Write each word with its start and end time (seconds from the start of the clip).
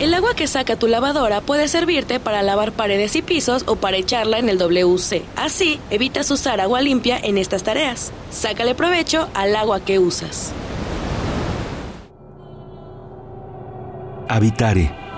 El 0.00 0.14
agua 0.14 0.32
que 0.34 0.46
saca 0.46 0.76
tu 0.76 0.88
lavadora 0.88 1.42
puede 1.42 1.68
servirte 1.68 2.20
para 2.20 2.42
lavar 2.42 2.72
paredes 2.72 3.16
y 3.16 3.20
pisos 3.20 3.64
o 3.66 3.76
para 3.76 3.98
echarla 3.98 4.38
en 4.38 4.48
el 4.48 4.56
WC. 4.56 5.22
Así, 5.36 5.78
evitas 5.90 6.30
usar 6.30 6.58
agua 6.58 6.80
limpia 6.80 7.18
en 7.18 7.36
estas 7.36 7.64
tareas. 7.64 8.10
Sácale 8.30 8.74
provecho 8.74 9.28
al 9.34 9.54
agua 9.54 9.80
que 9.84 9.98
usas. 9.98 10.54
Habitare. 14.26 15.09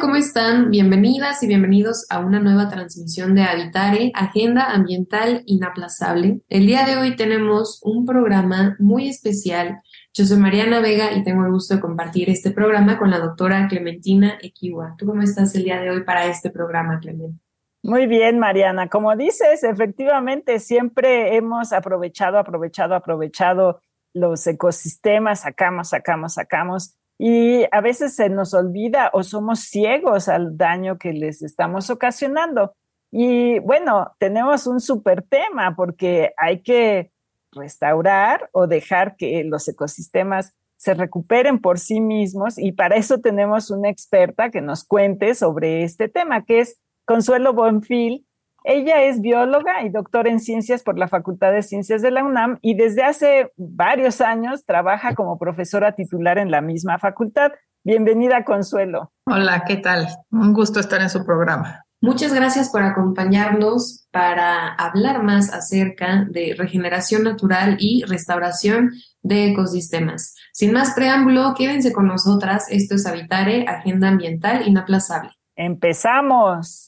¿Cómo 0.00 0.16
están? 0.16 0.70
Bienvenidas 0.70 1.42
y 1.42 1.46
bienvenidos 1.46 2.06
a 2.10 2.20
una 2.20 2.40
nueva 2.40 2.68
transmisión 2.68 3.34
de 3.34 3.42
Habitare, 3.42 4.12
Agenda 4.14 4.72
Ambiental 4.72 5.42
Inaplazable. 5.46 6.40
El 6.48 6.66
día 6.66 6.84
de 6.84 6.96
hoy 6.96 7.16
tenemos 7.16 7.80
un 7.82 8.06
programa 8.06 8.76
muy 8.78 9.08
especial 9.08 9.82
yo 10.18 10.24
soy 10.24 10.38
Mariana 10.38 10.80
Vega 10.80 11.12
y 11.12 11.22
tengo 11.22 11.44
el 11.44 11.52
gusto 11.52 11.76
de 11.76 11.80
compartir 11.80 12.28
este 12.28 12.50
programa 12.50 12.98
con 12.98 13.08
la 13.08 13.20
doctora 13.20 13.68
Clementina 13.68 14.36
Equiwa. 14.42 14.96
¿Tú 14.98 15.06
cómo 15.06 15.22
estás 15.22 15.54
el 15.54 15.62
día 15.62 15.80
de 15.80 15.90
hoy 15.90 16.02
para 16.02 16.26
este 16.26 16.50
programa, 16.50 16.98
Clementina? 16.98 17.38
Muy 17.84 18.08
bien, 18.08 18.40
Mariana. 18.40 18.88
Como 18.88 19.14
dices, 19.14 19.62
efectivamente, 19.62 20.58
siempre 20.58 21.36
hemos 21.36 21.72
aprovechado, 21.72 22.36
aprovechado, 22.38 22.96
aprovechado 22.96 23.80
los 24.12 24.44
ecosistemas, 24.48 25.42
sacamos, 25.42 25.90
sacamos, 25.90 26.34
sacamos, 26.34 26.96
y 27.18 27.64
a 27.72 27.80
veces 27.80 28.14
se 28.14 28.28
nos 28.28 28.54
olvida 28.54 29.10
o 29.12 29.24
somos 29.24 29.60
ciegos 29.60 30.28
al 30.28 30.56
daño 30.56 30.98
que 30.98 31.12
les 31.12 31.42
estamos 31.42 31.90
ocasionando. 31.90 32.72
Y 33.10 33.58
bueno, 33.60 34.12
tenemos 34.18 34.66
un 34.66 34.80
súper 34.80 35.22
tema 35.22 35.74
porque 35.74 36.32
hay 36.36 36.62
que 36.62 37.10
restaurar 37.52 38.48
o 38.52 38.66
dejar 38.66 39.16
que 39.16 39.42
los 39.44 39.66
ecosistemas 39.68 40.54
se 40.76 40.94
recuperen 40.94 41.60
por 41.60 41.80
sí 41.80 42.00
mismos 42.00 42.56
y 42.56 42.70
para 42.70 42.96
eso 42.96 43.18
tenemos 43.18 43.70
una 43.70 43.88
experta 43.88 44.50
que 44.50 44.60
nos 44.60 44.84
cuente 44.84 45.34
sobre 45.34 45.82
este 45.82 46.08
tema, 46.08 46.44
que 46.44 46.60
es 46.60 46.80
Consuelo 47.04 47.52
Bonfil. 47.52 48.27
Ella 48.70 49.04
es 49.04 49.22
bióloga 49.22 49.82
y 49.82 49.88
doctora 49.88 50.28
en 50.28 50.40
ciencias 50.40 50.82
por 50.82 50.98
la 50.98 51.08
Facultad 51.08 51.52
de 51.52 51.62
Ciencias 51.62 52.02
de 52.02 52.10
la 52.10 52.22
UNAM 52.22 52.58
y 52.60 52.74
desde 52.74 53.02
hace 53.02 53.50
varios 53.56 54.20
años 54.20 54.66
trabaja 54.66 55.14
como 55.14 55.38
profesora 55.38 55.92
titular 55.92 56.36
en 56.36 56.50
la 56.50 56.60
misma 56.60 56.98
facultad. 56.98 57.52
Bienvenida, 57.82 58.44
Consuelo. 58.44 59.10
Hola, 59.24 59.64
¿qué 59.66 59.78
tal? 59.78 60.06
Un 60.30 60.52
gusto 60.52 60.80
estar 60.80 61.00
en 61.00 61.08
su 61.08 61.24
programa. 61.24 61.86
Muchas 62.02 62.34
gracias 62.34 62.68
por 62.68 62.82
acompañarnos 62.82 64.06
para 64.10 64.74
hablar 64.74 65.22
más 65.22 65.50
acerca 65.50 66.26
de 66.28 66.54
regeneración 66.54 67.22
natural 67.22 67.78
y 67.80 68.04
restauración 68.04 68.90
de 69.22 69.46
ecosistemas. 69.46 70.34
Sin 70.52 70.74
más 70.74 70.92
preámbulo, 70.92 71.54
quédense 71.56 71.90
con 71.90 72.06
nosotras. 72.06 72.66
Esto 72.68 72.96
es 72.96 73.06
Habitare, 73.06 73.64
Agenda 73.66 74.08
Ambiental 74.08 74.68
Inaplazable. 74.68 75.30
¡Empezamos! 75.56 76.87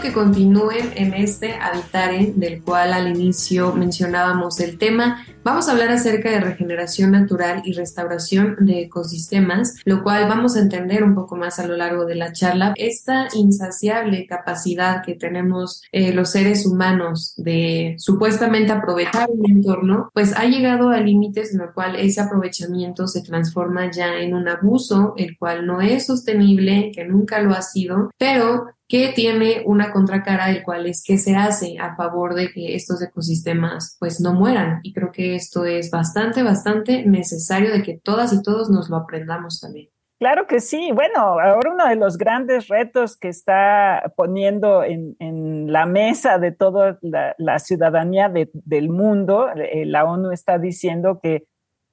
Que 0.00 0.12
continúen 0.14 0.92
en 0.96 1.12
este 1.12 1.54
Habitare 1.56 2.32
del 2.34 2.62
cual 2.62 2.94
al 2.94 3.08
inicio 3.08 3.74
mencionábamos 3.74 4.58
el 4.60 4.78
tema 4.78 5.22
Vamos 5.42 5.68
a 5.68 5.72
hablar 5.72 5.90
acerca 5.90 6.30
de 6.30 6.40
regeneración 6.40 7.12
natural 7.12 7.62
y 7.64 7.72
restauración 7.72 8.56
de 8.60 8.82
ecosistemas, 8.82 9.76
lo 9.86 10.02
cual 10.02 10.28
vamos 10.28 10.54
a 10.54 10.60
entender 10.60 11.02
un 11.02 11.14
poco 11.14 11.34
más 11.34 11.58
a 11.58 11.66
lo 11.66 11.78
largo 11.78 12.04
de 12.04 12.14
la 12.14 12.32
charla. 12.32 12.74
Esta 12.76 13.26
insaciable 13.34 14.26
capacidad 14.26 15.02
que 15.02 15.14
tenemos 15.14 15.82
eh, 15.92 16.12
los 16.12 16.32
seres 16.32 16.66
humanos 16.66 17.32
de 17.38 17.94
supuestamente 17.96 18.72
aprovechar 18.72 19.30
un 19.30 19.50
entorno, 19.50 20.10
pues 20.12 20.36
ha 20.36 20.44
llegado 20.44 20.90
a 20.90 21.00
límites 21.00 21.54
en 21.54 21.60
los 21.60 21.72
cual 21.72 21.96
ese 21.96 22.20
aprovechamiento 22.20 23.06
se 23.08 23.22
transforma 23.22 23.90
ya 23.90 24.18
en 24.18 24.34
un 24.34 24.46
abuso, 24.46 25.14
el 25.16 25.38
cual 25.38 25.66
no 25.66 25.80
es 25.80 26.04
sostenible, 26.04 26.92
que 26.94 27.06
nunca 27.06 27.40
lo 27.40 27.52
ha 27.52 27.62
sido, 27.62 28.10
pero 28.18 28.66
que 28.90 29.12
tiene 29.14 29.62
una 29.66 29.92
contracara, 29.92 30.50
el 30.50 30.64
cual 30.64 30.86
es 30.86 31.04
que 31.06 31.16
se 31.16 31.36
hace 31.36 31.78
a 31.78 31.94
favor 31.94 32.34
de 32.34 32.50
que 32.50 32.74
estos 32.74 33.00
ecosistemas 33.00 33.96
pues 34.00 34.20
no 34.20 34.34
mueran. 34.34 34.80
Y 34.82 34.92
creo 34.92 35.12
que 35.12 35.36
esto 35.36 35.64
es 35.64 35.92
bastante, 35.92 36.42
bastante 36.42 37.06
necesario 37.06 37.72
de 37.72 37.84
que 37.84 38.00
todas 38.02 38.32
y 38.32 38.42
todos 38.42 38.68
nos 38.68 38.90
lo 38.90 38.96
aprendamos 38.96 39.60
también. 39.60 39.90
Claro 40.18 40.48
que 40.48 40.58
sí. 40.58 40.90
Bueno, 40.92 41.20
ahora 41.20 41.70
uno 41.72 41.86
de 41.86 41.94
los 41.94 42.18
grandes 42.18 42.66
retos 42.66 43.16
que 43.16 43.28
está 43.28 44.12
poniendo 44.16 44.82
en, 44.82 45.72
la 45.72 45.86
mesa 45.86 46.38
de 46.38 46.50
toda 46.50 46.98
la, 47.00 47.58
ciudadanía 47.60 48.28
del 48.28 48.88
mundo, 48.88 49.50
eh, 49.54 49.86
la 49.86 50.04
ONU 50.04 50.32
está 50.32 50.58
diciendo 50.58 51.20
que 51.22 51.44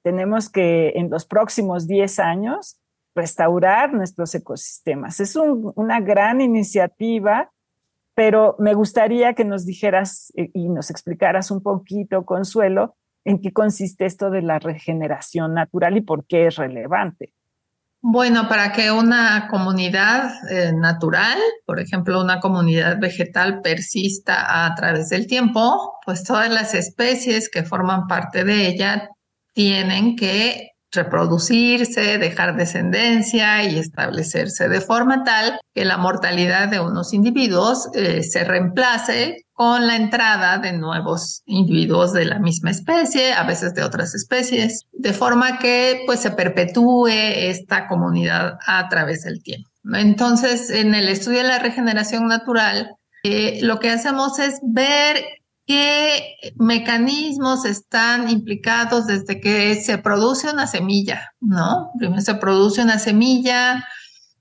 tenemos 0.02 0.50
que 0.50 0.94
en 0.96 1.10
los 1.10 1.26
próximos 1.26 1.86
10 1.86 2.18
años 2.18 2.80
restaurar 3.18 3.92
nuestros 3.92 4.34
ecosistemas. 4.34 5.18
Es 5.18 5.36
una 5.36 6.00
gran 6.00 6.40
iniciativa, 6.40 7.50
pero 8.14 8.54
me 8.58 8.74
gustaría 8.74 9.34
que 9.34 9.44
nos 9.44 9.66
dijeras 9.66 10.32
eh, 10.36 10.50
y 10.54 10.68
nos 10.68 10.90
explicaras 10.90 11.50
un 11.50 11.60
poquito, 11.60 12.24
Consuelo, 12.24 12.96
en 13.24 13.40
qué 13.40 13.52
consiste 13.52 14.06
esto 14.06 14.30
de 14.30 14.42
la 14.42 14.58
regeneración 14.60 15.52
natural 15.52 15.96
y 15.96 16.00
por 16.00 16.26
qué 16.26 16.46
es 16.46 16.56
relevante. 16.56 17.34
Bueno, 18.00 18.48
para 18.48 18.70
que 18.70 18.92
una 18.92 19.48
comunidad 19.50 20.30
eh, 20.48 20.72
natural, 20.72 21.36
por 21.66 21.80
ejemplo, 21.80 22.22
una 22.22 22.38
comunidad 22.38 23.00
vegetal 23.00 23.60
persista 23.60 24.64
a 24.64 24.72
través 24.76 25.08
del 25.08 25.26
tiempo, 25.26 25.98
pues 26.06 26.22
todas 26.22 26.48
las 26.48 26.74
especies 26.74 27.48
que 27.48 27.64
forman 27.64 28.06
parte 28.06 28.44
de 28.44 28.68
ella 28.68 29.10
tienen 29.52 30.14
que 30.14 30.77
reproducirse, 30.92 32.18
dejar 32.18 32.56
descendencia 32.56 33.64
y 33.64 33.78
establecerse 33.78 34.68
de 34.68 34.80
forma 34.80 35.22
tal 35.24 35.60
que 35.74 35.84
la 35.84 35.98
mortalidad 35.98 36.68
de 36.68 36.80
unos 36.80 37.12
individuos 37.12 37.88
eh, 37.94 38.22
se 38.22 38.44
reemplace 38.44 39.44
con 39.52 39.86
la 39.86 39.96
entrada 39.96 40.58
de 40.58 40.72
nuevos 40.72 41.42
individuos 41.44 42.12
de 42.12 42.24
la 42.24 42.38
misma 42.38 42.70
especie, 42.70 43.32
a 43.32 43.42
veces 43.42 43.74
de 43.74 43.82
otras 43.82 44.14
especies, 44.14 44.86
de 44.92 45.12
forma 45.12 45.58
que 45.58 46.04
pues 46.06 46.20
se 46.20 46.30
perpetúe 46.30 47.08
esta 47.08 47.88
comunidad 47.88 48.58
a 48.66 48.88
través 48.88 49.24
del 49.24 49.42
tiempo. 49.42 49.68
Entonces, 49.94 50.70
en 50.70 50.94
el 50.94 51.08
estudio 51.08 51.38
de 51.38 51.48
la 51.48 51.58
regeneración 51.58 52.28
natural, 52.28 52.94
eh, 53.24 53.58
lo 53.62 53.80
que 53.80 53.90
hacemos 53.90 54.38
es 54.38 54.60
ver 54.62 55.16
¿Qué 55.68 56.54
mecanismos 56.56 57.66
están 57.66 58.30
implicados 58.30 59.06
desde 59.06 59.38
que 59.38 59.74
se 59.74 59.98
produce 59.98 60.50
una 60.50 60.66
semilla? 60.66 61.34
¿No? 61.40 61.90
Primero 61.98 62.22
se 62.22 62.36
produce 62.36 62.80
una 62.80 62.98
semilla, 62.98 63.84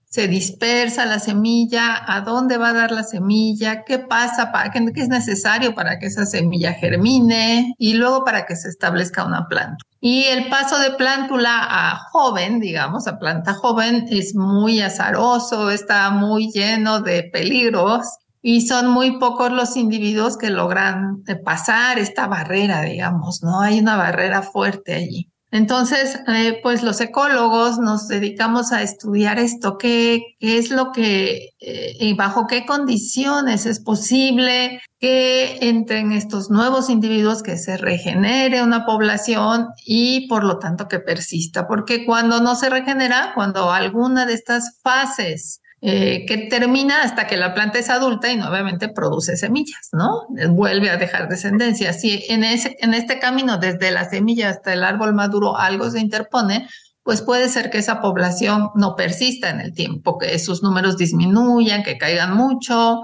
se 0.06 0.29
dispersa 0.29 1.06
la 1.06 1.19
semilla, 1.19 2.01
a 2.07 2.21
dónde 2.21 2.56
va 2.56 2.69
a 2.69 2.74
dar 2.74 2.91
la 2.91 3.03
semilla, 3.03 3.83
qué 3.83 4.00
pasa, 4.00 4.53
para 4.53 4.71
qué, 4.71 4.79
es 4.95 5.09
necesario 5.09 5.75
para 5.75 6.00
que 6.00 6.06
esa 6.06 6.25
semilla 6.25 6.71
germine 6.71 7.75
y 7.77 7.95
luego 7.95 8.24
para 8.24 8.45
que 8.45 8.56
se 8.56 8.69
establezca 8.69 9.25
una 9.25 9.50
planta. 9.50 9.83
Y 10.00 10.24
el 10.27 10.47
paso 10.47 10.79
de 10.79 10.91
plántula 10.91 11.57
a 11.59 11.97
joven, 12.09 12.62
digamos, 12.62 13.06
a 13.06 13.19
planta 13.19 13.53
joven, 13.53 14.06
es 14.09 14.33
muy 14.33 14.79
azaroso, 14.79 15.71
está 15.71 16.09
muy 16.09 16.53
lleno 16.53 17.01
de 17.01 17.24
peligros 17.24 18.07
y 18.42 18.62
son 18.62 18.89
muy 18.89 19.19
pocos 19.19 19.51
los 19.51 19.78
individuos 19.78 20.38
que 20.38 20.50
logran 20.50 21.24
eh, 21.28 21.36
pasar 21.36 22.00
esta 22.00 22.28
barrera, 22.28 22.81
digamos, 22.81 23.44
¿no? 23.44 23.62
Hay 23.62 23.80
una 23.80 23.95
barrera 23.95 24.42
fuerte 24.42 24.94
allí. 24.94 25.31
Entonces, 25.50 26.19
eh, 26.28 26.60
pues 26.62 26.84
los 26.84 27.00
ecólogos 27.00 27.80
nos 27.80 28.10
dedicamos 28.10 28.74
a 28.74 28.81
estudiar 28.84 29.39
esto, 29.39 29.78
qué, 29.78 30.36
es 30.42 30.72
lo 30.72 30.92
que 30.92 31.51
eh, 31.62 31.95
y 32.00 32.13
bajo 32.16 32.48
qué 32.48 32.66
condiciones 32.66 33.66
es 33.66 33.80
posible 33.80 34.81
que 35.00 35.57
entren 35.62 36.12
estos 36.12 36.50
nuevos 36.50 36.89
individuos, 36.89 37.44
que 37.44 37.56
se 37.57 37.78
regenere 37.78 38.62
una 38.62 38.86
población 38.86 39.68
y 39.86 40.28
por 40.28 40.44
lo 40.44 40.60
tanto 40.60 40.89
que 40.89 41.00
persista, 41.00 41.66
porque 41.66 42.06
cuando 42.06 42.42
no 42.42 42.56
se 42.56 42.69
regenera, 42.69 43.31
cuando 43.34 43.72
alguna 43.72 44.25
de 44.25 44.34
estas 44.34 44.80
fases 44.84 45.62
eh, 45.79 46.25
que 46.25 46.38
termina 46.38 47.03
hasta 47.03 47.27
que 47.27 47.38
la 47.38 47.53
planta 47.53 47.77
es 47.77 47.89
adulta 47.89 48.31
y 48.31 48.38
nuevamente 48.38 48.89
produce 48.89 49.38
semillas, 49.38 49.89
¿no? 49.91 50.25
Vuelve 50.50 50.89
a 50.89 50.97
dejar 50.97 51.29
descendencia. 51.29 51.94
Si 51.94 52.25
en, 52.29 52.44
ese, 52.44 52.75
en 52.79 52.95
este 52.95 53.19
camino, 53.19 53.57
desde 53.57 53.91
la 53.91 54.09
semilla 54.09 54.50
hasta 54.50 54.74
el 54.74 54.83
árbol 54.83 55.13
maduro, 55.13 55.56
algo 55.56 55.89
se 55.91 56.00
interpone, 56.00 56.68
pues 57.03 57.21
puede 57.21 57.47
ser 57.47 57.69
que 57.69 57.77
esa 57.77 58.01
población 58.01 58.71
no 58.74 58.95
persista 58.95 59.50
en 59.50 59.62
el 59.62 59.74
tiempo, 59.74 60.18
que 60.18 60.39
sus 60.39 60.63
números 60.63 60.97
disminuyan, 60.97 61.83
que 61.83 61.97
caigan 61.97 62.35
mucho, 62.35 63.03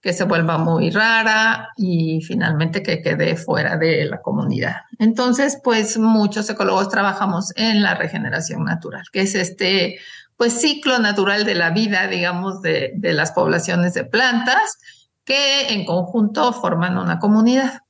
que 0.00 0.12
se 0.12 0.24
vuelva 0.24 0.58
muy 0.58 0.90
rara 0.90 1.70
y 1.76 2.20
finalmente 2.22 2.82
que 2.82 3.00
quede 3.00 3.36
fuera 3.36 3.76
de 3.76 4.06
la 4.06 4.20
comunidad. 4.20 4.76
Entonces, 4.98 5.60
pues 5.62 5.98
muchos 5.98 6.50
ecólogos 6.50 6.88
trabajamos 6.88 7.52
en 7.56 7.82
la 7.82 7.94
regeneración 7.94 8.64
natural, 8.64 9.04
que 9.12 9.22
es 9.22 9.34
este 9.34 9.98
pues 10.38 10.60
ciclo 10.60 10.98
natural 10.98 11.44
de 11.44 11.56
la 11.56 11.70
vida, 11.70 12.06
digamos, 12.06 12.62
de, 12.62 12.92
de 12.94 13.12
las 13.12 13.32
poblaciones 13.32 13.92
de 13.92 14.04
plantas 14.04 14.78
que 15.24 15.74
en 15.74 15.84
conjunto 15.84 16.54
forman 16.54 16.96
una 16.96 17.18
comunidad. 17.18 17.80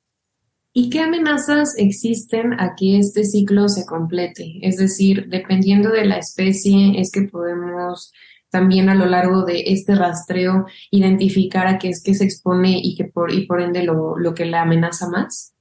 ¿Y 0.73 0.91
qué 0.91 1.01
amenazas 1.01 1.75
existen 1.77 2.55
a 2.59 2.75
que 2.75 2.99
este 2.99 3.25
ciclo 3.25 3.69
se 3.69 3.85
complete? 3.85 4.59
Es 4.63 4.79
decir, 4.79 5.29
dependiendo 5.29 5.91
de 5.91 6.07
la 6.07 6.17
especie, 6.17 7.01
es 7.01 7.13
que 7.13 7.23
podemos 7.23 8.13
también 8.51 8.89
a 8.89 8.95
lo 8.95 9.07
largo 9.07 9.45
de 9.45 9.65
este 9.67 9.95
rastreo 9.95 10.67
identificar 10.91 11.67
a 11.67 11.79
qué 11.79 11.91
es 11.91 12.03
que 12.03 12.15
se 12.15 12.25
expone 12.25 12.81
y 12.83 12.97
que 12.97 13.05
por, 13.05 13.33
y 13.33 13.47
por 13.47 13.61
ende 13.61 13.83
lo, 13.83 14.17
lo 14.19 14.35
que 14.35 14.47
la 14.47 14.63
amenaza 14.63 15.09
más? 15.09 15.53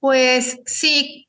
Pues 0.00 0.58
sí, 0.66 1.25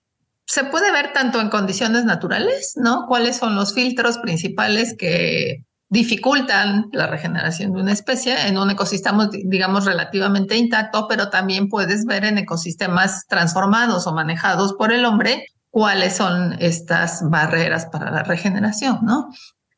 se 0.48 0.64
puede 0.64 0.92
ver 0.92 1.12
tanto 1.12 1.42
en 1.42 1.50
condiciones 1.50 2.06
naturales, 2.06 2.74
¿no? 2.78 3.06
¿Cuáles 3.08 3.36
son 3.36 3.56
los 3.56 3.74
filtros 3.74 4.18
principales 4.18 4.96
que 4.98 5.66
dificultan 5.90 6.88
la 6.94 7.08
regeneración 7.08 7.74
de 7.74 7.82
una 7.82 7.92
especie 7.92 8.48
en 8.48 8.58
un 8.58 8.72
ecosistema, 8.72 9.30
digamos, 9.32 9.86
relativamente 9.86 10.56
intacto, 10.56 11.06
pero 11.08 11.30
también 11.30 11.68
puedes 11.68 12.06
ver 12.06 12.24
en 12.24 12.38
ecosistemas 12.38 13.26
transformados 13.28 14.08
o 14.08 14.14
manejados 14.14 14.74
por 14.74 14.94
el 14.94 15.06
hombre 15.06 15.46
cuáles 15.70 16.16
son 16.16 16.56
estas 16.60 17.30
barreras 17.30 17.86
para 17.88 18.10
la 18.10 18.24
regeneración, 18.24 19.00
¿no? 19.04 19.30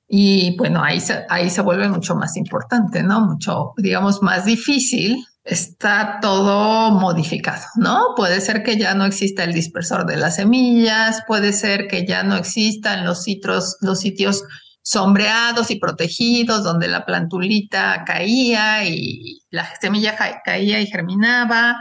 Y 0.07 0.55
bueno, 0.57 0.83
ahí 0.83 0.99
se, 1.01 1.25
ahí 1.29 1.49
se 1.49 1.61
vuelve 1.61 1.89
mucho 1.89 2.15
más 2.15 2.37
importante, 2.37 3.01
¿no? 3.01 3.21
Mucho, 3.21 3.73
digamos, 3.77 4.21
más 4.21 4.45
difícil 4.45 5.17
está 5.49 6.19
todo 6.21 6.91
modificado, 6.91 7.63
¿no? 7.75 8.13
Puede 8.15 8.39
ser 8.39 8.63
que 8.63 8.77
ya 8.77 8.93
no 8.93 9.05
exista 9.05 9.43
el 9.43 9.53
dispersor 9.53 10.05
de 10.05 10.17
las 10.17 10.35
semillas, 10.35 11.23
puede 11.27 11.53
ser 11.53 11.87
que 11.87 12.05
ya 12.05 12.23
no 12.23 12.35
existan 12.35 13.03
los 13.03 13.23
sitios, 13.23 13.77
los 13.81 13.99
sitios 13.99 14.43
sombreados 14.83 15.71
y 15.71 15.79
protegidos 15.79 16.63
donde 16.63 16.87
la 16.87 17.05
plantulita 17.05 18.03
caía 18.05 18.85
y 18.85 19.41
la 19.49 19.67
semilla 19.79 20.15
caía 20.43 20.81
y 20.81 20.87
germinaba, 20.87 21.77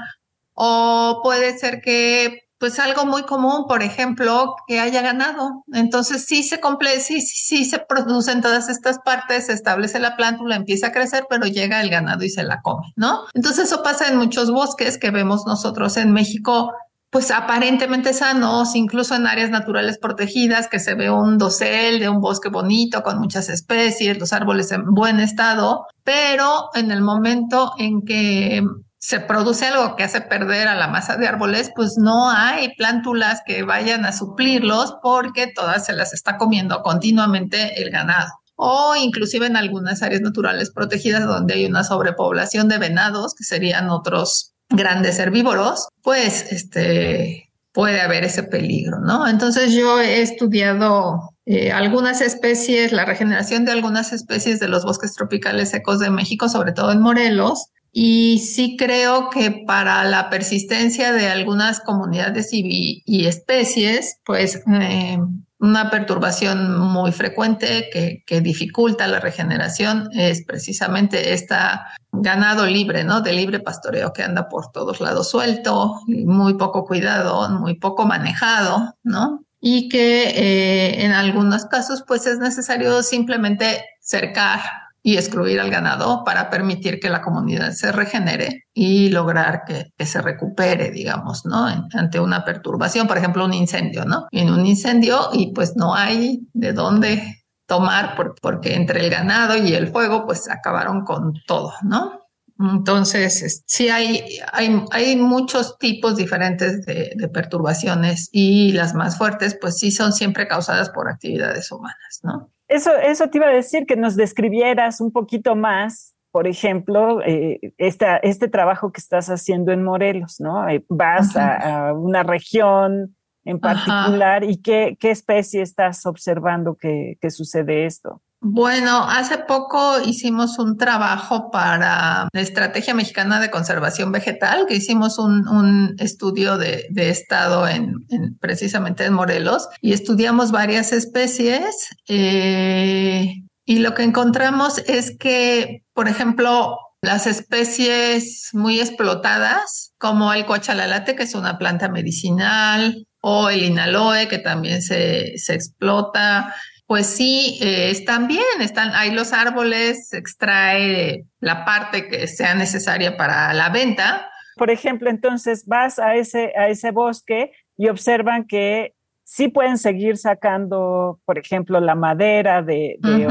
o 0.55 1.21
puede 1.23 1.59
ser 1.59 1.81
que 1.83 2.48
pues 2.59 2.79
algo 2.79 3.07
muy 3.07 3.23
común, 3.23 3.67
por 3.69 3.83
ejemplo, 3.83 4.57
que 4.67 4.81
haya 4.81 5.01
ganado. 5.03 5.65
Entonces 5.73 6.25
sí 6.27 6.43
se 6.43 6.61
comple 6.61 7.01
sí, 7.01 7.21
sí, 7.21 7.65
se 7.65 7.79
producen 7.79 8.41
todas 8.41 8.69
estas 8.69 8.99
partes, 8.99 9.47
se 9.47 9.53
establece 9.53 9.99
la 9.99 10.17
plántula, 10.17 10.57
empieza 10.57 10.89
a 10.89 10.93
crecer, 10.93 11.27
pero 11.31 11.47
llega 11.47 11.81
el 11.81 11.91
ganado 11.91 12.25
y 12.25 12.31
se 12.31 12.43
la 12.43 12.61
come, 12.63 12.93
¿no? 12.97 13.21
Entonces 13.35 13.67
eso 13.67 13.83
pasa 13.83 14.09
en 14.09 14.17
muchos 14.17 14.51
bosques 14.51 14.99
que 14.99 15.11
vemos 15.11 15.45
nosotros 15.47 15.97
en 15.97 16.13
México 16.13 16.73
pues 17.11 17.31
aparentemente 17.31 18.13
sanos, 18.13 18.75
incluso 18.75 19.15
en 19.15 19.27
áreas 19.27 19.49
naturales 19.51 19.99
protegidas, 19.99 20.69
que 20.69 20.79
se 20.79 20.95
ve 20.95 21.11
un 21.11 21.39
dosel 21.39 22.01
de 22.01 22.09
un 22.09 22.21
bosque 22.21 22.51
bonito 22.51 23.03
con 23.03 23.19
muchas 23.19 23.49
especies, 23.49 24.19
los 24.19 24.35
árboles 24.35 24.73
en 24.73 24.85
buen 24.93 25.19
estado, 25.19 25.87
pero 26.05 26.69
en 26.75 26.91
el 26.91 27.01
momento 27.01 27.73
en 27.79 28.03
que 28.03 28.63
se 28.99 29.21
produce 29.21 29.67
algo 29.67 29.95
que 29.97 30.03
hace 30.03 30.21
perder 30.21 30.67
a 30.69 30.75
la 30.75 30.89
masa 30.89 31.17
de 31.17 31.29
árboles, 31.29 31.71
pues 31.75 31.97
no 31.99 32.31
hay 32.31 32.75
plántulas 32.75 33.43
que 33.47 33.63
vayan 33.63 34.05
a 34.05 34.13
suplirlos 34.13 34.97
porque 35.03 35.47
todas 35.55 35.87
se 35.87 35.93
las 35.93 36.13
está 36.13 36.37
comiendo 36.37 36.83
continuamente 36.83 37.81
el 37.81 37.91
ganado. 37.91 38.29
O 38.57 38.97
inclusive 38.97 39.47
en 39.47 39.57
algunas 39.57 40.03
áreas 40.03 40.21
naturales 40.21 40.73
protegidas 40.73 41.25
donde 41.25 41.55
hay 41.55 41.67
una 41.67 41.85
sobrepoblación 41.85 42.69
de 42.69 42.79
venados, 42.79 43.35
que 43.37 43.45
serían 43.45 43.89
otros 43.89 44.53
grandes 44.69 45.21
herbívoros, 45.21 45.87
pues 46.03 46.51
este 46.51 47.49
puede 47.73 48.01
haber 48.01 48.25
ese 48.25 48.43
peligro, 48.43 48.99
¿no? 48.99 49.29
Entonces 49.29 49.73
yo 49.73 50.01
he 50.01 50.21
estudiado 50.21 51.31
eh, 51.47 51.71
algunas 51.71 52.21
especies, 52.21 52.91
la 52.91 53.05
regeneración 53.05 53.65
de 53.65 53.71
algunas 53.71 54.13
especies 54.13 54.59
de 54.59 54.67
los 54.67 54.85
bosques 54.85 55.15
tropicales 55.15 55.71
secos 55.71 56.01
de 56.01 56.11
México, 56.11 56.49
sobre 56.49 56.73
todo 56.73 56.91
en 56.91 57.01
Morelos, 57.01 57.69
y 57.93 58.39
sí 58.39 58.77
creo 58.77 59.31
que 59.31 59.65
para 59.67 60.05
la 60.05 60.31
persistencia 60.31 61.13
de 61.13 61.29
algunas 61.29 61.81
comunidades 61.81 62.51
y, 62.53 63.03
especies, 63.27 64.21
pues 64.25 64.63
eh, 64.81 65.19
una 65.61 65.91
perturbación 65.91 66.79
muy 66.79 67.13
frecuente 67.13 67.91
que, 67.93 68.41
dificulta 68.41 69.09
la 69.09 69.21
regeneración 69.21 70.09
es 70.13 70.45
precisamente 70.45 71.33
esta 71.33 71.89
ganado 72.13 72.67
libre, 72.67 73.05
¿no? 73.05 73.21
De 73.21 73.33
libre 73.33 73.61
pastoreo 73.61 74.13
que 74.13 74.23
anda 74.23 74.49
por 74.49 74.71
todos 74.71 75.01
lados 75.01 75.31
suelto, 75.31 76.01
muy 76.07 76.55
poco 76.55 76.85
cuidado, 76.85 77.49
muy 77.51 77.75
poco 77.75 78.07
manejado, 78.07 78.95
¿no? 79.03 79.45
Y 79.61 79.89
que 79.89 80.29
eh, 80.29 81.05
en 81.05 81.13
algunos 81.13 81.65
casos, 81.65 82.05
pues 82.07 82.27
es 82.27 82.39
necesario 82.39 83.03
simplemente 83.03 83.85
cercar 84.01 84.61
y 85.03 85.17
excluir 85.17 85.61
al 85.61 85.71
ganado 85.71 86.25
para 86.25 86.51
permitir 86.51 87.01
que 87.01 87.09
la 87.09 87.23
comunidad 87.23 87.73
se 87.73 87.93
regenere 87.93 88.65
y 88.75 89.09
lograr 89.11 89.65
que, 89.65 89.93
se 90.05 90.21
recupere, 90.21 90.91
digamos, 90.91 91.45
¿no? 91.45 91.67
ante 91.67 92.21
una 92.21 92.45
perturbación, 92.45 93.07
por 93.07 93.19
ejemplo, 93.19 93.45
un 93.45 93.55
incendio, 93.55 94.05
¿no? 94.05 94.27
En 94.31 94.51
un 94.51 94.67
incendio 94.67 95.29
y 95.33 95.53
pues 95.53 95.77
no 95.77 95.95
hay 95.95 96.41
de 96.53 96.73
dónde 96.73 97.45
tomar 97.67 98.17
porque 98.41 98.75
entre 98.75 99.01
el 99.01 99.11
ganado 99.11 99.57
y 99.57 99.75
el 99.75 99.89
fuego 99.89 100.27
pues 100.27 100.49
acabaron 100.51 101.05
con 101.05 101.35
todo, 101.47 101.73
¿no? 101.83 102.29
Entonces, 102.59 103.63
sí 103.67 103.89
hay, 103.89 104.41
hay, 104.53 104.85
hay 104.91 105.17
muchos 105.17 105.79
tipos 105.79 106.17
diferentes 106.17 106.85
de, 106.85 107.31
perturbaciones 107.33 108.29
y 108.33 108.73
las 108.73 108.95
más 108.95 109.17
fuertes, 109.17 109.57
pues 109.61 109.79
sí 109.79 109.93
son 109.93 110.13
siempre 110.13 110.49
causadas 110.49 110.91
por 110.91 111.09
actividades 111.09 111.71
humanas, 111.71 112.21
¿no? 112.23 112.51
Eso, 112.69 112.95
eso 112.97 113.29
te 113.29 113.39
iba 113.39 113.49
a 113.49 113.53
decir, 113.53 113.87
que 113.87 113.97
nos 113.97 114.15
describieras 114.15 115.01
un 115.01 115.11
poquito 115.11 115.57
más, 115.57 116.15
por 116.31 116.47
ejemplo, 116.47 117.23
eh, 117.25 117.73
este 117.79 118.49
trabajo 118.49 118.93
que 118.93 119.01
estás 119.01 119.29
haciendo 119.29 119.73
en 119.73 119.83
Morelos, 119.83 120.39
¿no? 120.39 120.69
Eh, 120.69 120.85
vas 120.89 121.35
a, 121.37 121.95
una 121.95 122.23
región 122.23 123.17
en 123.45 123.59
particular 123.59 124.45
y 124.45 124.61
qué, 124.61 124.99
qué 125.01 125.11
especie 125.11 125.63
estás 125.63 126.05
observando 126.05 126.77
que, 126.77 127.17
que 127.21 127.31
sucede 127.31 127.87
esto. 127.87 128.21
Bueno, 128.41 129.03
hace 129.09 129.39
poco 129.39 130.01
hicimos 130.01 130.61
un 130.61 130.77
trabajo 130.77 131.51
para 131.51 132.29
la 132.33 132.41
Estrategia 132.41 132.95
Mexicana 132.95 133.41
de 133.41 133.51
Conservación 133.51 134.13
Vegetal, 134.13 134.67
que 134.69 134.77
hicimos 134.77 135.19
un, 135.19 135.97
estudio 135.99 136.57
de, 136.57 136.87
estado 136.95 137.67
en, 137.67 138.07
precisamente 138.41 139.05
en 139.05 139.15
Morelos 139.15 139.69
y 139.81 139.93
estudiamos 139.93 140.53
varias 140.53 140.93
especies. 140.93 141.89
Eh, 142.07 143.43
y 143.65 143.79
lo 143.81 143.95
que 143.95 144.05
encontramos 144.05 144.79
es 144.87 145.17
que, 145.19 145.83
por 145.93 146.09
ejemplo, 146.09 146.79
las 147.03 147.27
especies 147.27 148.51
muy 148.53 148.81
explotadas, 148.81 149.95
como 149.99 150.33
el 150.33 150.47
coachalalate, 150.47 151.17
que 151.17 151.25
es 151.25 151.35
una 151.35 151.59
planta 151.59 151.89
medicinal, 151.89 153.05
o 153.21 153.51
el 153.51 153.65
inaloe, 153.65 154.29
que 154.29 154.39
también 154.39 154.81
se, 154.81 155.37
se 155.39 155.55
explota, 155.55 156.55
pues 156.89 157.07
sí, 157.07 157.59
eh, 157.61 157.91
están 157.91 158.29
bien, 158.29 158.43
están 158.61 158.93
ahí 158.95 159.11
los 159.11 159.35
árboles, 159.35 160.09
se 160.09 160.17
extrae 160.17 161.27
la 161.39 161.67
parte 161.67 162.09
que 162.09 162.27
sea 162.27 162.55
necesaria 162.55 163.19
para 163.19 163.53
la 163.53 163.69
venta. 163.69 164.31
Por 164.57 164.71
ejemplo, 164.71 165.11
entonces 165.11 165.67
vas 165.67 165.99
a 165.99 166.17
ese, 166.17 166.55
a 166.57 166.69
ese 166.69 166.91
bosque 166.91 167.53
y 167.77 167.89
observan 167.89 168.47
que 168.47 168.95
sí 169.23 169.49
pueden 169.49 169.77
seguir 169.77 170.17
sacando, 170.17 171.21
por 171.27 171.39
ejemplo, 171.39 171.79
la 171.79 171.95
madera 171.95 172.63
de, 172.63 172.97
de 173.01 173.29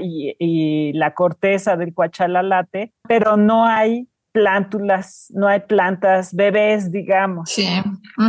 y, 0.00 0.34
y, 0.38 0.92
la 0.94 1.12
corteza 1.12 1.76
del 1.76 1.92
cuachalalate, 1.92 2.94
pero 3.06 3.36
no 3.36 3.66
hay 3.66 4.08
plántulas, 4.32 5.26
no 5.34 5.46
hay 5.46 5.60
plantas, 5.60 6.34
bebés, 6.34 6.90
digamos. 6.90 7.50
Sí. 7.50 7.68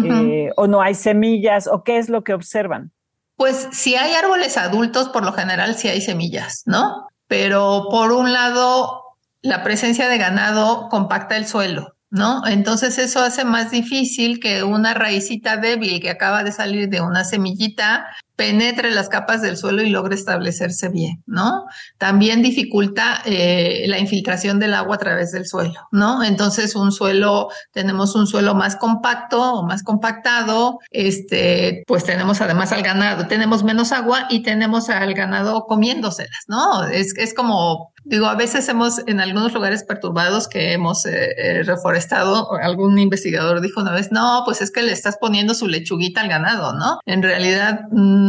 Eh, 0.03 0.49
o 0.57 0.67
no 0.67 0.81
hay 0.81 0.95
semillas, 0.95 1.67
o 1.67 1.85
qué 1.85 1.97
es 1.97 2.09
lo 2.09 2.25
que 2.25 2.33
observan. 2.33 2.91
Pues 3.37 3.69
si 3.71 3.95
hay 3.95 4.15
árboles 4.15 4.57
adultos, 4.57 5.09
por 5.09 5.23
lo 5.23 5.31
general 5.31 5.75
sí 5.75 5.87
hay 5.87 6.01
semillas, 6.01 6.63
¿no? 6.65 7.07
Pero 7.27 7.85
por 7.89 8.11
un 8.11 8.33
lado, 8.33 9.03
la 9.41 9.63
presencia 9.63 10.09
de 10.09 10.17
ganado 10.17 10.89
compacta 10.89 11.37
el 11.37 11.45
suelo, 11.47 11.95
¿no? 12.09 12.45
Entonces 12.47 12.97
eso 12.97 13.21
hace 13.21 13.45
más 13.45 13.69
difícil 13.69 14.39
que 14.39 14.63
una 14.63 14.95
raicita 14.95 15.57
débil 15.57 16.01
que 16.01 16.09
acaba 16.09 16.43
de 16.43 16.51
salir 16.51 16.89
de 16.89 17.01
una 17.01 17.23
semillita 17.23 18.07
penetre 18.37 18.91
las 18.91 19.09
capas 19.09 19.41
del 19.41 19.57
suelo 19.57 19.81
y 19.81 19.89
logre 19.89 20.15
establecerse 20.15 20.89
bien, 20.89 21.23
¿no? 21.25 21.65
También 21.97 22.43
dificulta 22.43 23.21
eh, 23.25 23.85
la 23.87 23.97
infiltración 23.97 24.59
del 24.59 24.75
agua 24.75 24.95
a 24.95 24.99
través 24.99 25.31
del 25.31 25.47
suelo, 25.47 25.87
¿no? 25.91 26.23
Entonces 26.23 26.75
un 26.75 26.91
suelo, 26.91 27.49
tenemos 27.73 28.15
un 28.15 28.27
suelo 28.27 28.53
más 28.53 28.75
compacto 28.75 29.41
o 29.41 29.63
más 29.63 29.83
compactado, 29.83 30.79
este, 30.91 31.83
pues 31.87 32.03
tenemos 32.03 32.39
además 32.39 32.71
al 32.71 32.83
ganado, 32.83 33.27
tenemos 33.27 33.63
menos 33.63 33.91
agua 33.91 34.27
y 34.29 34.43
tenemos 34.43 34.89
al 34.89 35.13
ganado 35.15 35.65
comiéndoselas, 35.65 36.45
¿no? 36.47 36.85
Es, 36.87 37.17
es 37.17 37.33
como 37.33 37.91
Digo, 38.09 38.27
a 38.27 38.35
veces 38.35 38.69
hemos, 38.69 39.01
en 39.05 39.19
algunos 39.19 39.53
lugares 39.53 39.83
perturbados 39.83 40.47
que 40.47 40.71
hemos 40.71 41.05
eh, 41.05 41.33
eh, 41.37 41.63
reforestado, 41.63 42.53
algún 42.53 42.97
investigador 42.99 43.59
dijo 43.59 43.81
una 43.81 43.91
vez, 43.91 44.13
no, 44.13 44.43
pues 44.45 44.61
es 44.61 44.71
que 44.71 44.81
le 44.81 44.93
estás 44.93 45.17
poniendo 45.19 45.53
su 45.53 45.67
lechuguita 45.67 46.21
al 46.21 46.29
ganado, 46.29 46.71
¿no? 46.71 47.01
En 47.05 47.21
realidad 47.21 47.81
mm, 47.91 48.26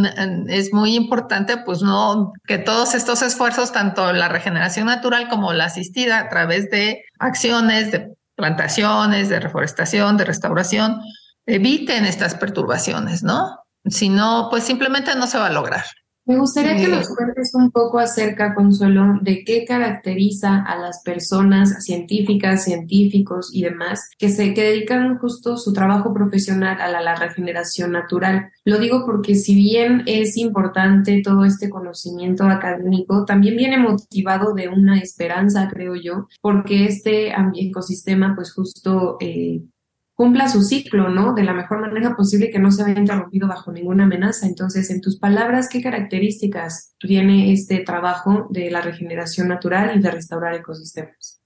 es 0.49 0.73
muy 0.73 0.95
importante, 0.95 1.57
pues 1.59 1.83
no, 1.83 2.33
que 2.47 2.59
todos 2.59 2.95
estos 2.95 3.23
esfuerzos, 3.23 3.73
tanto 3.73 4.13
la 4.13 4.29
regeneración 4.29 4.87
natural 4.87 5.29
como 5.29 5.53
la 5.53 5.67
asistida 5.67 6.19
a 6.19 6.29
través 6.29 6.71
de 6.71 7.05
acciones, 7.19 7.93
de 7.93 8.15
plantaciones, 8.35 9.29
de 9.29 9.41
reforestación, 9.41 10.17
de 10.17 10.25
restauración, 10.25 11.01
eviten 11.47 12.05
estas 12.05 12.35
perturbaciones, 12.35 13.23
¿no? 13.23 13.59
Si 13.87 14.09
no, 14.09 14.49
pues 14.51 14.65
simplemente 14.65 15.15
no 15.15 15.27
se 15.27 15.39
va 15.39 15.47
a 15.47 15.53
lograr. 15.53 15.85
Me 16.29 16.37
gustaría 16.37 16.77
que 16.77 16.89
nos 16.89 17.09
cuentes 17.09 17.55
un 17.55 17.71
poco 17.71 17.99
acerca, 17.99 18.55
Consuelo, 18.55 19.19
de 19.23 19.45
qué 19.45 19.65
caracteriza 19.65 20.63
a 20.63 20.77
las 20.77 21.01
personas 21.03 21.83
científicas, 21.83 22.65
científicos 22.65 23.49
y 23.51 23.63
demás 23.63 24.11
que 24.19 24.29
se 24.29 24.53
que 24.53 24.63
dedican 24.63 25.17
justo 25.17 25.57
su 25.57 25.73
trabajo 25.73 26.13
profesional 26.13 26.83
a 26.83 27.01
la, 27.01 27.15
regeneración 27.15 27.93
natural. 27.93 28.51
Lo 28.67 28.79
digo 28.79 29.07
porque 29.07 29.37
si 29.37 29.55
bien 29.55 30.03
es 30.05 30.37
importante 30.37 31.23
todo 31.25 31.47
este 31.47 31.71
conocimiento 31.71 32.45
académico, 32.45 33.25
también 33.25 33.57
viene 33.57 33.79
motivado 33.79 34.53
de 34.53 34.69
una 34.69 35.01
esperanza, 35.01 35.67
creo 35.73 35.95
yo, 35.97 36.29
porque 36.43 36.85
este 36.85 37.33
ecosistema, 37.55 38.35
pues 38.37 38.53
justo 38.53 39.17
eh, 39.21 39.63
cumpla 40.19 40.49
su 40.49 40.63
ciclo, 40.63 41.11
¿no? 41.11 41.33
De 41.33 41.45
la 41.45 41.53
mejor 41.53 41.79
manera 41.79 42.17
posible 42.17 42.51
que 42.51 42.59
no 42.59 42.73
se 42.73 42.83
vea 42.83 42.99
interrumpido 42.99 43.47
bajo 43.47 43.71
ninguna 43.71 44.03
amenaza. 44.03 44.49
Entonces, 44.49 44.91
en 44.91 45.01
tus 45.01 45.17
palabras, 45.21 45.69
¿qué 45.69 45.81
características 45.81 46.97
tiene 46.99 47.53
este 47.53 47.85
trabajo 47.85 48.49
de 48.51 48.69
la 48.69 48.81
regeneración 48.81 49.47
natural 49.47 49.97
y 49.97 50.01
de 50.01 50.11
restaurar 50.11 50.55
ecosistemas? 50.55 51.41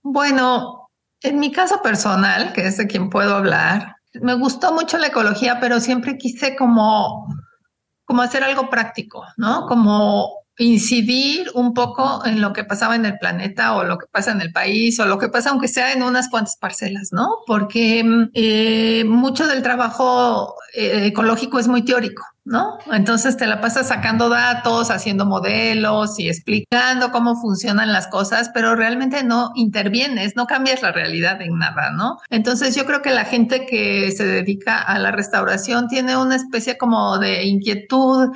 Bueno, 0.00 0.90
en 1.22 1.40
mi 1.40 1.50
caso 1.50 1.82
personal, 1.82 2.52
que 2.52 2.68
es 2.68 2.76
de 2.76 2.86
quien 2.86 3.10
puedo 3.10 3.34
hablar, 3.34 3.96
me 4.12 4.34
gustó 4.34 4.72
mucho 4.72 4.96
la 4.96 5.08
ecología, 5.08 5.58
pero 5.58 5.80
siempre 5.80 6.16
quise 6.16 6.54
como, 6.54 7.26
como 8.04 8.22
hacer 8.22 8.44
algo 8.44 8.70
práctico, 8.70 9.24
¿no? 9.38 9.66
Como 9.66 10.43
incidir 10.58 11.50
un 11.54 11.74
poco 11.74 12.24
en 12.24 12.40
lo 12.40 12.52
que 12.52 12.64
pasaba 12.64 12.94
en 12.94 13.04
el 13.04 13.18
planeta 13.18 13.74
o 13.74 13.82
lo 13.82 13.98
que 13.98 14.06
pasa 14.06 14.30
en 14.30 14.40
el 14.40 14.52
país 14.52 14.98
o 15.00 15.06
lo 15.06 15.18
que 15.18 15.28
pasa 15.28 15.50
aunque 15.50 15.66
sea 15.66 15.92
en 15.92 16.02
unas 16.02 16.28
cuantas 16.28 16.56
parcelas, 16.56 17.12
¿no? 17.12 17.38
Porque 17.46 18.04
eh, 18.34 19.04
mucho 19.04 19.48
del 19.48 19.62
trabajo 19.62 20.54
eh, 20.74 21.06
ecológico 21.06 21.58
es 21.58 21.66
muy 21.66 21.82
teórico, 21.82 22.24
¿no? 22.44 22.78
Entonces 22.92 23.36
te 23.36 23.48
la 23.48 23.60
pasas 23.60 23.88
sacando 23.88 24.28
datos, 24.28 24.92
haciendo 24.92 25.26
modelos 25.26 26.20
y 26.20 26.28
explicando 26.28 27.10
cómo 27.10 27.34
funcionan 27.34 27.92
las 27.92 28.06
cosas, 28.06 28.50
pero 28.54 28.76
realmente 28.76 29.24
no 29.24 29.50
intervienes, 29.56 30.36
no 30.36 30.46
cambias 30.46 30.82
la 30.82 30.92
realidad 30.92 31.42
en 31.42 31.58
nada, 31.58 31.90
¿no? 31.90 32.18
Entonces 32.30 32.76
yo 32.76 32.86
creo 32.86 33.02
que 33.02 33.10
la 33.10 33.24
gente 33.24 33.66
que 33.66 34.12
se 34.12 34.24
dedica 34.24 34.78
a 34.78 35.00
la 35.00 35.10
restauración 35.10 35.88
tiene 35.88 36.16
una 36.16 36.36
especie 36.36 36.78
como 36.78 37.18
de 37.18 37.44
inquietud 37.44 38.30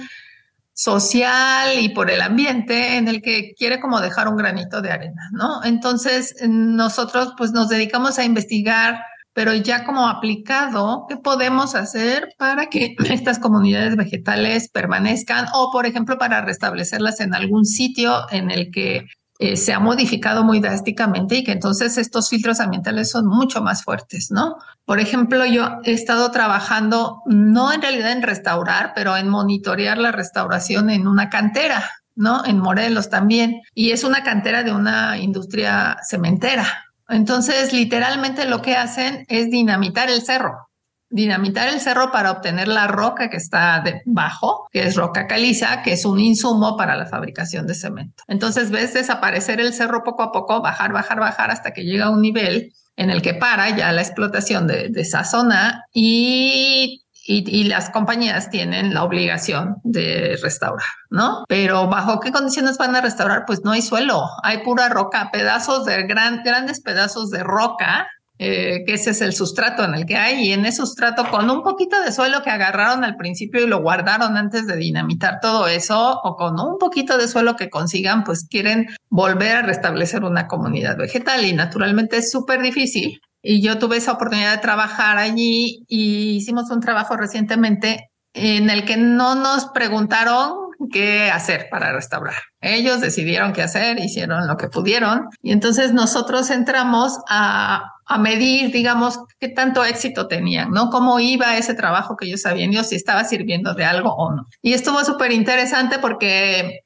social 0.78 1.76
y 1.80 1.88
por 1.88 2.08
el 2.08 2.20
ambiente 2.20 2.98
en 2.98 3.08
el 3.08 3.20
que 3.20 3.52
quiere 3.58 3.80
como 3.80 4.00
dejar 4.00 4.28
un 4.28 4.36
granito 4.36 4.80
de 4.80 4.92
arena, 4.92 5.28
¿no? 5.32 5.64
Entonces, 5.64 6.36
nosotros 6.48 7.34
pues 7.36 7.50
nos 7.50 7.68
dedicamos 7.68 8.16
a 8.20 8.24
investigar, 8.24 9.00
pero 9.32 9.54
ya 9.54 9.84
como 9.84 10.06
aplicado, 10.06 11.06
¿qué 11.08 11.16
podemos 11.16 11.74
hacer 11.74 12.28
para 12.38 12.66
que 12.66 12.94
estas 13.10 13.40
comunidades 13.40 13.96
vegetales 13.96 14.70
permanezcan 14.70 15.46
o, 15.52 15.72
por 15.72 15.84
ejemplo, 15.84 16.16
para 16.16 16.42
restablecerlas 16.42 17.18
en 17.18 17.34
algún 17.34 17.64
sitio 17.64 18.30
en 18.30 18.52
el 18.52 18.70
que 18.70 19.04
eh, 19.38 19.56
se 19.56 19.72
ha 19.72 19.78
modificado 19.78 20.42
muy 20.42 20.58
drásticamente 20.58 21.36
y 21.36 21.44
que 21.44 21.52
entonces 21.52 21.96
estos 21.96 22.28
filtros 22.28 22.58
ambientales 22.58 23.10
son 23.10 23.26
mucho 23.26 23.62
más 23.62 23.84
fuertes, 23.84 24.30
¿no? 24.30 24.56
Por 24.84 24.98
ejemplo, 24.98 25.46
yo 25.46 25.78
he 25.84 25.92
estado 25.92 26.30
trabajando 26.30 27.22
no 27.26 27.72
en 27.72 27.80
realidad 27.80 28.12
en 28.12 28.22
restaurar, 28.22 28.92
pero 28.94 29.16
en 29.16 29.28
monitorear 29.28 29.98
la 29.98 30.10
restauración 30.10 30.90
en 30.90 31.06
una 31.06 31.30
cantera, 31.30 31.88
¿no? 32.16 32.44
En 32.44 32.58
Morelos 32.58 33.10
también. 33.10 33.62
Y 33.74 33.92
es 33.92 34.02
una 34.02 34.24
cantera 34.24 34.64
de 34.64 34.72
una 34.72 35.18
industria 35.18 35.98
cementera. 36.08 36.66
Entonces, 37.08 37.72
literalmente 37.72 38.44
lo 38.44 38.60
que 38.60 38.76
hacen 38.76 39.24
es 39.28 39.50
dinamitar 39.50 40.10
el 40.10 40.22
cerro 40.22 40.67
dinamitar 41.10 41.68
el 41.68 41.80
cerro 41.80 42.10
para 42.12 42.30
obtener 42.30 42.68
la 42.68 42.86
roca 42.86 43.30
que 43.30 43.36
está 43.36 43.82
debajo, 43.82 44.68
que 44.70 44.82
es 44.82 44.96
roca 44.96 45.26
caliza, 45.26 45.82
que 45.82 45.92
es 45.92 46.04
un 46.04 46.20
insumo 46.20 46.76
para 46.76 46.96
la 46.96 47.06
fabricación 47.06 47.66
de 47.66 47.74
cemento. 47.74 48.22
Entonces 48.26 48.70
ves 48.70 48.94
desaparecer 48.94 49.60
el 49.60 49.72
cerro 49.72 50.04
poco 50.04 50.22
a 50.22 50.32
poco, 50.32 50.60
bajar, 50.60 50.92
bajar, 50.92 51.20
bajar 51.20 51.50
hasta 51.50 51.72
que 51.72 51.84
llega 51.84 52.06
a 52.06 52.10
un 52.10 52.20
nivel 52.20 52.72
en 52.96 53.10
el 53.10 53.22
que 53.22 53.34
para 53.34 53.74
ya 53.76 53.92
la 53.92 54.02
explotación 54.02 54.66
de, 54.66 54.90
esa 54.96 55.24
zona 55.24 55.84
y, 55.92 57.04
y, 57.24 57.64
las 57.64 57.90
compañías 57.90 58.50
tienen 58.50 58.92
la 58.92 59.04
obligación 59.04 59.76
de 59.84 60.36
restaurar, 60.42 60.88
¿no? 61.08 61.44
Pero 61.46 61.86
bajo 61.86 62.18
qué 62.18 62.32
condiciones 62.32 62.76
van 62.76 62.96
a 62.96 63.00
restaurar? 63.00 63.44
Pues 63.46 63.62
no 63.62 63.70
hay 63.70 63.82
suelo, 63.82 64.24
hay 64.42 64.58
pura 64.58 64.88
roca, 64.88 65.30
pedazos 65.32 65.84
de 65.84 66.02
gran, 66.08 66.42
grandes 66.42 66.80
pedazos 66.80 67.30
de 67.30 67.44
roca 67.44 68.08
eh, 68.38 68.84
que 68.86 68.94
ese 68.94 69.10
es 69.10 69.20
el 69.20 69.34
sustrato 69.34 69.84
en 69.84 69.94
el 69.94 70.06
que 70.06 70.16
hay, 70.16 70.46
y 70.46 70.52
en 70.52 70.64
ese 70.64 70.78
sustrato 70.78 71.28
con 71.30 71.50
un 71.50 71.62
poquito 71.62 72.00
de 72.00 72.12
suelo 72.12 72.42
que 72.42 72.50
agarraron 72.50 73.04
al 73.04 73.16
principio 73.16 73.62
y 73.62 73.66
lo 73.66 73.82
guardaron 73.82 74.36
antes 74.36 74.66
de 74.66 74.76
dinamitar 74.76 75.40
todo 75.40 75.66
eso, 75.66 76.20
o 76.22 76.36
con 76.36 76.58
un 76.60 76.78
poquito 76.78 77.18
de 77.18 77.28
suelo 77.28 77.56
que 77.56 77.70
consigan, 77.70 78.24
pues 78.24 78.46
quieren 78.48 78.86
volver 79.10 79.56
a 79.56 79.62
restablecer 79.62 80.24
una 80.24 80.46
comunidad 80.46 80.96
vegetal 80.96 81.44
y 81.44 81.52
naturalmente 81.52 82.18
es 82.18 82.30
súper 82.30 82.62
difícil. 82.62 83.20
Y 83.42 83.62
yo 83.62 83.78
tuve 83.78 83.96
esa 83.96 84.12
oportunidad 84.12 84.52
de 84.52 84.62
trabajar 84.62 85.18
allí 85.18 85.84
y 85.88 86.36
hicimos 86.36 86.70
un 86.70 86.80
trabajo 86.80 87.16
recientemente 87.16 88.10
en 88.34 88.70
el 88.70 88.84
que 88.84 88.96
no 88.96 89.34
nos 89.34 89.66
preguntaron 89.66 90.67
qué 90.92 91.30
hacer 91.30 91.68
para 91.70 91.92
restaurar. 91.92 92.36
Ellos 92.60 93.00
decidieron 93.00 93.52
qué 93.52 93.62
hacer, 93.62 93.98
hicieron 93.98 94.46
lo 94.46 94.56
que 94.56 94.68
pudieron 94.68 95.28
y 95.42 95.52
entonces 95.52 95.92
nosotros 95.92 96.50
entramos 96.50 97.18
a, 97.28 97.92
a 98.06 98.18
medir, 98.18 98.72
digamos, 98.72 99.18
qué 99.38 99.48
tanto 99.48 99.84
éxito 99.84 100.28
tenían, 100.28 100.70
¿no? 100.70 100.90
Cómo 100.90 101.20
iba 101.20 101.56
ese 101.56 101.74
trabajo 101.74 102.16
que 102.16 102.26
ellos 102.26 102.46
habían 102.46 102.72
hecho, 102.72 102.84
si 102.84 102.96
estaba 102.96 103.24
sirviendo 103.24 103.74
de 103.74 103.84
algo 103.84 104.14
o 104.14 104.34
no. 104.34 104.46
Y 104.62 104.72
estuvo 104.72 105.04
súper 105.04 105.32
interesante 105.32 105.98
porque 105.98 106.80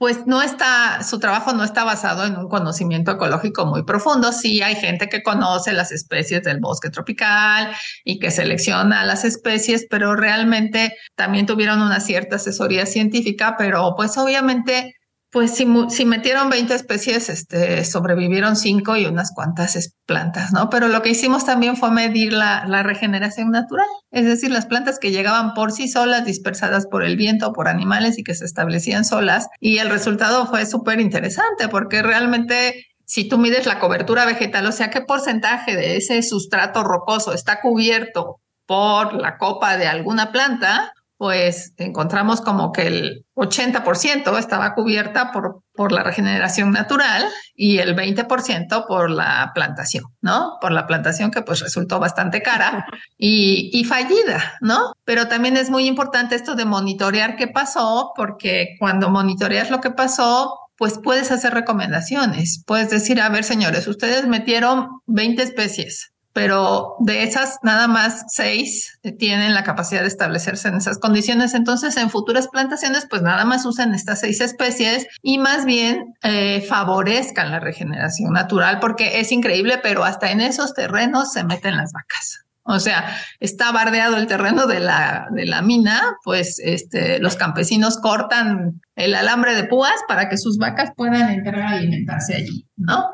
pues 0.00 0.26
no 0.26 0.40
está, 0.40 1.02
su 1.02 1.18
trabajo 1.18 1.52
no 1.52 1.62
está 1.62 1.84
basado 1.84 2.24
en 2.24 2.34
un 2.38 2.48
conocimiento 2.48 3.10
ecológico 3.10 3.66
muy 3.66 3.82
profundo. 3.82 4.32
Sí 4.32 4.62
hay 4.62 4.74
gente 4.74 5.10
que 5.10 5.22
conoce 5.22 5.74
las 5.74 5.92
especies 5.92 6.42
del 6.42 6.58
bosque 6.58 6.88
tropical 6.88 7.70
y 8.02 8.18
que 8.18 8.30
selecciona 8.30 9.04
las 9.04 9.26
especies, 9.26 9.86
pero 9.90 10.16
realmente 10.16 10.96
también 11.16 11.44
tuvieron 11.44 11.82
una 11.82 12.00
cierta 12.00 12.36
asesoría 12.36 12.86
científica, 12.86 13.56
pero 13.58 13.92
pues 13.94 14.16
obviamente 14.16 14.94
pues 15.30 15.54
si, 15.54 15.66
si, 15.90 16.04
metieron 16.04 16.50
20 16.50 16.74
especies, 16.74 17.28
este, 17.28 17.84
sobrevivieron 17.84 18.56
5 18.56 18.96
y 18.96 19.06
unas 19.06 19.32
cuantas 19.32 19.94
plantas, 20.04 20.52
¿no? 20.52 20.70
Pero 20.70 20.88
lo 20.88 21.02
que 21.02 21.10
hicimos 21.10 21.44
también 21.44 21.76
fue 21.76 21.90
medir 21.92 22.32
la, 22.32 22.64
la, 22.66 22.82
regeneración 22.82 23.50
natural, 23.50 23.86
es 24.10 24.24
decir, 24.24 24.50
las 24.50 24.66
plantas 24.66 24.98
que 24.98 25.12
llegaban 25.12 25.54
por 25.54 25.70
sí 25.70 25.88
solas, 25.88 26.24
dispersadas 26.24 26.86
por 26.86 27.04
el 27.04 27.16
viento 27.16 27.52
por 27.52 27.68
animales 27.68 28.18
y 28.18 28.24
que 28.24 28.34
se 28.34 28.44
establecían 28.44 29.04
solas. 29.04 29.46
Y 29.60 29.78
el 29.78 29.88
resultado 29.88 30.46
fue 30.46 30.66
súper 30.66 31.00
interesante 31.00 31.68
porque 31.68 32.02
realmente 32.02 32.86
si 33.10 33.28
tú 33.28 33.38
mides 33.38 33.66
la 33.66 33.80
cobertura 33.80 34.24
vegetal, 34.24 34.66
o 34.66 34.72
sea, 34.72 34.88
qué 34.90 35.00
porcentaje 35.00 35.74
de 35.74 35.96
ese 35.96 36.22
sustrato 36.22 36.84
rocoso 36.84 37.32
está 37.32 37.60
cubierto 37.60 38.40
por 38.66 39.14
la 39.14 39.36
copa 39.36 39.76
de 39.76 39.88
alguna 39.88 40.30
planta, 40.30 40.92
pues 41.20 41.74
encontramos 41.76 42.40
como 42.40 42.72
que 42.72 42.86
el 42.86 43.26
80% 43.34 44.38
estaba 44.38 44.72
cubierta 44.72 45.32
por, 45.32 45.62
por 45.74 45.92
la 45.92 46.02
regeneración 46.02 46.72
natural 46.72 47.28
y 47.54 47.76
el 47.76 47.94
20% 47.94 48.86
por 48.86 49.10
la 49.10 49.50
plantación, 49.54 50.04
¿no? 50.22 50.56
Por 50.62 50.72
la 50.72 50.86
plantación 50.86 51.30
que 51.30 51.42
pues 51.42 51.60
resultó 51.60 52.00
bastante 52.00 52.40
cara 52.40 52.86
y, 53.18 53.68
y 53.70 53.84
fallida, 53.84 54.54
¿no? 54.62 54.94
Pero 55.04 55.28
también 55.28 55.58
es 55.58 55.68
muy 55.68 55.86
importante 55.86 56.36
esto 56.36 56.54
de 56.54 56.64
monitorear 56.64 57.36
qué 57.36 57.48
pasó, 57.48 58.12
porque 58.16 58.76
cuando 58.78 59.10
monitoreas 59.10 59.70
lo 59.70 59.82
que 59.82 59.90
pasó, 59.90 60.70
pues 60.78 60.98
puedes 61.04 61.30
hacer 61.30 61.52
recomendaciones. 61.52 62.64
Puedes 62.66 62.88
decir, 62.88 63.20
a 63.20 63.28
ver, 63.28 63.44
señores, 63.44 63.86
ustedes 63.86 64.26
metieron 64.26 64.88
20 65.04 65.42
especies 65.42 66.14
pero 66.32 66.96
de 67.00 67.24
esas 67.24 67.58
nada 67.62 67.88
más 67.88 68.24
seis 68.28 68.98
tienen 69.18 69.54
la 69.54 69.64
capacidad 69.64 70.02
de 70.02 70.06
establecerse 70.06 70.68
en 70.68 70.76
esas 70.76 70.98
condiciones. 70.98 71.54
Entonces, 71.54 71.96
en 71.96 72.10
futuras 72.10 72.48
plantaciones, 72.48 73.06
pues 73.08 73.22
nada 73.22 73.44
más 73.44 73.66
usan 73.66 73.94
estas 73.94 74.20
seis 74.20 74.40
especies 74.40 75.06
y 75.22 75.38
más 75.38 75.64
bien 75.64 76.14
eh, 76.22 76.60
favorezcan 76.68 77.50
la 77.50 77.60
regeneración 77.60 78.32
natural, 78.32 78.78
porque 78.80 79.20
es 79.20 79.32
increíble, 79.32 79.80
pero 79.82 80.04
hasta 80.04 80.30
en 80.30 80.40
esos 80.40 80.74
terrenos 80.74 81.32
se 81.32 81.44
meten 81.44 81.76
las 81.76 81.92
vacas. 81.92 82.44
O 82.62 82.78
sea, 82.78 83.16
está 83.40 83.72
bardeado 83.72 84.16
el 84.16 84.26
terreno 84.26 84.66
de 84.66 84.80
la, 84.80 85.26
de 85.32 85.46
la 85.46 85.62
mina, 85.62 86.16
pues 86.22 86.60
este, 86.62 87.18
los 87.18 87.34
campesinos 87.34 87.98
cortan 87.98 88.80
el 88.94 89.14
alambre 89.14 89.54
de 89.56 89.64
púas 89.64 89.94
para 90.06 90.28
que 90.28 90.36
sus 90.36 90.58
vacas 90.58 90.92
puedan 90.96 91.30
entrar 91.30 91.60
a 91.60 91.70
alimentarse 91.70 92.36
allí, 92.36 92.68
¿no? 92.76 93.10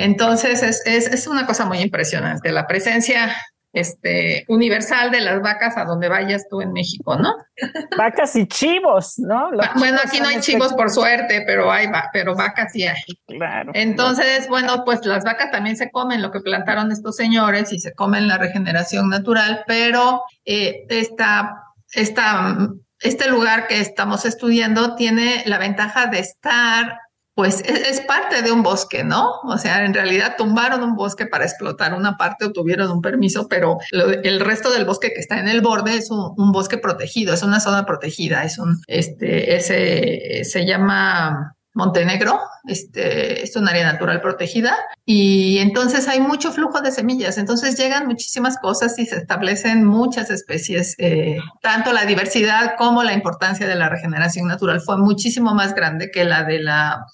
Entonces 0.00 0.62
es, 0.62 0.82
es, 0.86 1.06
es 1.06 1.26
una 1.26 1.46
cosa 1.46 1.66
muy 1.66 1.78
impresionante, 1.78 2.52
la 2.52 2.66
presencia 2.66 3.34
este, 3.72 4.44
universal 4.48 5.10
de 5.10 5.20
las 5.20 5.40
vacas 5.42 5.76
a 5.76 5.84
donde 5.84 6.08
vayas 6.08 6.48
tú 6.48 6.60
en 6.60 6.72
México, 6.72 7.16
¿no? 7.16 7.34
Vacas 7.96 8.34
y 8.36 8.46
chivos, 8.46 9.18
¿no? 9.18 9.50
bueno, 9.76 9.98
aquí 10.04 10.20
no 10.20 10.28
hay 10.28 10.40
chivos 10.40 10.72
por 10.74 10.90
suerte, 10.90 11.44
pero 11.46 11.70
hay 11.70 11.86
pero 12.12 12.34
vacas 12.34 12.72
sí 12.72 12.86
hay. 12.86 13.00
Claro. 13.26 13.70
Entonces, 13.74 14.48
bueno, 14.48 14.84
pues 14.84 15.04
las 15.06 15.24
vacas 15.24 15.50
también 15.50 15.76
se 15.76 15.90
comen 15.90 16.22
lo 16.22 16.30
que 16.32 16.40
plantaron 16.40 16.90
estos 16.90 17.16
señores 17.16 17.72
y 17.72 17.78
se 17.78 17.92
comen 17.94 18.26
la 18.26 18.38
regeneración 18.38 19.08
natural, 19.08 19.62
pero 19.66 20.22
eh, 20.44 20.86
esta, 20.88 21.62
esta, 21.92 22.58
este 22.98 23.28
lugar 23.28 23.68
que 23.68 23.80
estamos 23.80 24.24
estudiando 24.24 24.96
tiene 24.96 25.44
la 25.46 25.58
ventaja 25.58 26.06
de 26.06 26.18
estar 26.18 26.98
pues 27.40 27.62
es, 27.64 28.02
parte 28.02 28.42
de 28.42 28.52
un 28.52 28.62
bosque, 28.62 29.02
¿no? 29.02 29.40
O 29.44 29.56
sea, 29.56 29.86
en 29.86 29.94
realidad 29.94 30.34
tumbaron 30.36 30.82
un 30.82 30.94
bosque 30.94 31.24
para 31.24 31.46
explotar 31.46 31.94
una 31.94 32.18
parte 32.18 32.44
o 32.44 32.52
tuvieron 32.52 32.90
un 32.90 33.00
permiso, 33.00 33.48
pero 33.48 33.78
el 33.92 34.40
resto 34.40 34.70
del 34.70 34.84
bosque 34.84 35.14
que 35.14 35.20
está 35.20 35.38
en 35.38 35.48
el 35.48 35.62
borde 35.62 35.96
es 35.96 36.10
un, 36.10 36.52
bosque 36.52 36.76
protegido, 36.76 37.32
es 37.32 37.42
una 37.42 37.58
zona 37.60 37.86
protegida, 37.86 38.44
es 38.44 38.58
un, 38.58 38.82
este, 38.88 39.56
ese, 39.56 40.44
se 40.44 40.66
llama 40.66 41.56
Montenegro, 41.72 42.38
este, 42.64 43.42
es 43.42 43.56
un 43.56 43.66
área 43.66 43.90
natural 43.90 44.20
protegida 44.20 44.76
y 45.06 45.56
entonces 45.60 46.08
hay 46.08 46.20
mucho 46.20 46.52
flujo 46.52 46.82
de 46.82 46.92
semillas, 46.92 47.38
entonces 47.38 47.78
llegan 47.78 48.06
muchísimas 48.06 48.58
cosas 48.58 48.98
y 48.98 49.06
se 49.06 49.16
establecen 49.16 49.82
muchas 49.86 50.30
especies, 50.30 50.94
eh, 50.98 51.38
tanto 51.62 51.94
la 51.94 52.04
diversidad 52.04 52.74
como 52.76 53.02
la 53.02 53.14
importancia 53.14 53.66
de 53.66 53.76
la 53.76 53.88
regeneración 53.88 54.46
natural 54.46 54.82
fue 54.82 54.98
muchísimo 54.98 55.54
más 55.54 55.74
grande 55.74 56.10
que 56.10 56.24
la 56.24 56.44
de 56.44 56.58
la 56.58 57.06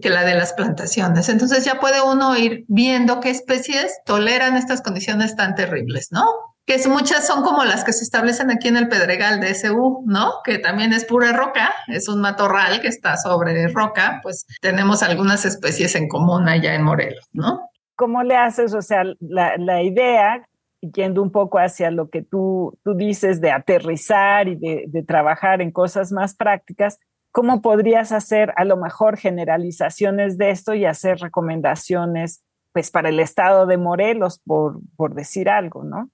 que 0.00 0.10
la 0.10 0.24
de 0.24 0.34
las 0.34 0.52
plantaciones. 0.54 1.28
Entonces 1.28 1.64
ya 1.64 1.78
puede 1.78 2.00
uno 2.02 2.36
ir 2.36 2.64
viendo 2.68 3.20
qué 3.20 3.30
especies 3.30 4.00
toleran 4.06 4.56
estas 4.56 4.80
condiciones 4.82 5.36
tan 5.36 5.54
terribles, 5.54 6.08
¿no? 6.10 6.24
Que 6.66 6.78
muchas 6.88 7.26
son 7.26 7.42
como 7.42 7.64
las 7.64 7.84
que 7.84 7.92
se 7.92 8.04
establecen 8.04 8.50
aquí 8.50 8.68
en 8.68 8.78
el 8.78 8.88
Pedregal 8.88 9.40
de 9.40 9.54
SU, 9.54 10.02
¿no? 10.06 10.32
Que 10.44 10.58
también 10.58 10.94
es 10.94 11.04
pura 11.04 11.32
roca, 11.32 11.74
es 11.88 12.08
un 12.08 12.22
matorral 12.22 12.80
que 12.80 12.88
está 12.88 13.18
sobre 13.18 13.68
roca, 13.68 14.20
pues 14.22 14.46
tenemos 14.62 15.02
algunas 15.02 15.44
especies 15.44 15.94
en 15.94 16.08
común 16.08 16.48
allá 16.48 16.74
en 16.74 16.82
Morelos, 16.82 17.28
¿no? 17.32 17.68
¿Cómo 17.96 18.22
le 18.22 18.36
haces? 18.36 18.74
O 18.74 18.80
sea, 18.80 19.02
la, 19.20 19.56
la 19.58 19.82
idea, 19.82 20.48
yendo 20.80 21.22
un 21.22 21.30
poco 21.30 21.58
hacia 21.58 21.90
lo 21.90 22.08
que 22.08 22.22
tú, 22.22 22.78
tú 22.82 22.94
dices 22.94 23.42
de 23.42 23.50
aterrizar 23.50 24.48
y 24.48 24.56
de, 24.56 24.84
de 24.88 25.02
trabajar 25.02 25.60
en 25.60 25.70
cosas 25.70 26.12
más 26.12 26.34
prácticas, 26.34 26.98
¿cómo 27.34 27.62
podrías 27.62 28.12
hacer 28.12 28.54
a 28.56 28.64
lo 28.64 28.76
mejor 28.76 29.18
generalizaciones 29.18 30.38
de 30.38 30.50
esto 30.50 30.72
y 30.72 30.84
hacer 30.84 31.18
recomendaciones 31.18 32.42
pues 32.70 32.92
para 32.92 33.08
el 33.08 33.18
estado 33.18 33.66
de 33.66 33.76
Morelos, 33.76 34.40
por, 34.46 34.78
por 34.96 35.16
decir 35.16 35.48
algo, 35.48 35.82
¿no? 35.82 36.10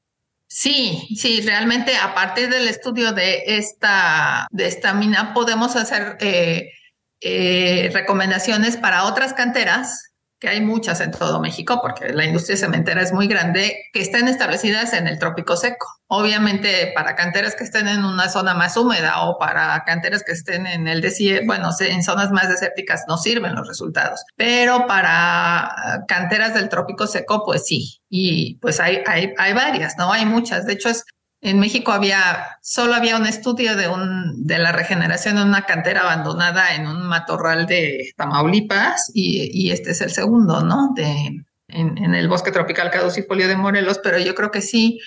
Sí, 0.46 1.14
sí, 1.14 1.42
realmente 1.42 1.94
a 1.94 2.14
partir 2.14 2.48
del 2.48 2.66
estudio 2.68 3.12
de 3.12 3.42
esta, 3.58 4.48
de 4.50 4.66
esta 4.66 4.94
mina 4.94 5.34
podemos 5.34 5.76
hacer 5.76 6.16
eh, 6.20 6.70
eh, 7.20 7.90
recomendaciones 7.92 8.78
para 8.78 9.04
otras 9.04 9.34
canteras 9.34 10.09
que 10.40 10.48
hay 10.48 10.62
muchas 10.62 11.00
en 11.00 11.10
todo 11.10 11.38
México, 11.38 11.80
porque 11.82 12.08
la 12.14 12.24
industria 12.24 12.56
cementera 12.56 13.02
es 13.02 13.12
muy 13.12 13.28
grande, 13.28 13.76
que 13.92 14.00
estén 14.00 14.26
establecidas 14.26 14.94
en 14.94 15.06
el 15.06 15.18
trópico 15.18 15.56
seco. 15.56 15.86
Obviamente, 16.08 16.92
para 16.94 17.14
canteras 17.14 17.54
que 17.54 17.64
estén 17.64 17.86
en 17.86 18.04
una 18.04 18.28
zona 18.28 18.54
más 18.54 18.76
húmeda 18.76 19.22
o 19.22 19.38
para 19.38 19.84
canteras 19.84 20.24
que 20.24 20.32
estén 20.32 20.66
en 20.66 20.88
el 20.88 21.02
desierto, 21.02 21.46
bueno, 21.46 21.68
en 21.78 22.02
zonas 22.02 22.32
más 22.32 22.48
desérticas 22.48 23.04
no 23.06 23.18
sirven 23.18 23.54
los 23.54 23.68
resultados, 23.68 24.24
pero 24.34 24.86
para 24.86 26.04
canteras 26.08 26.54
del 26.54 26.70
trópico 26.70 27.06
seco, 27.06 27.42
pues 27.44 27.66
sí. 27.66 28.00
Y 28.08 28.56
pues 28.56 28.80
hay, 28.80 29.02
hay, 29.06 29.34
hay 29.36 29.52
varias, 29.52 29.96
¿no? 29.98 30.10
Hay 30.10 30.24
muchas. 30.24 30.64
De 30.66 30.72
hecho, 30.72 30.88
es 30.88 31.04
en 31.42 31.58
México 31.58 31.92
había, 31.92 32.58
solo 32.62 32.94
había 32.94 33.16
un 33.16 33.26
estudio 33.26 33.74
de, 33.76 33.88
un, 33.88 34.46
de 34.46 34.58
la 34.58 34.72
regeneración 34.72 35.36
de 35.36 35.42
una 35.42 35.64
cantera 35.64 36.02
abandonada 36.02 36.74
en 36.74 36.86
un 36.86 37.06
matorral 37.06 37.66
de 37.66 38.12
Tamaulipas 38.16 39.10
y, 39.14 39.70
este 39.70 39.92
es 39.92 40.02
el 40.02 40.10
segundo, 40.10 40.62
¿no? 40.62 40.92
De, 40.94 41.42
en, 41.68 42.14
el 42.14 42.28
bosque 42.28 42.52
tropical 42.52 42.90
caducifolio 42.90 43.48
de 43.48 43.56
Morelos, 43.56 44.00
pero 44.02 44.18
yo 44.18 44.34
creo 44.34 44.50
que 44.50 44.60
sí, 44.60 45.00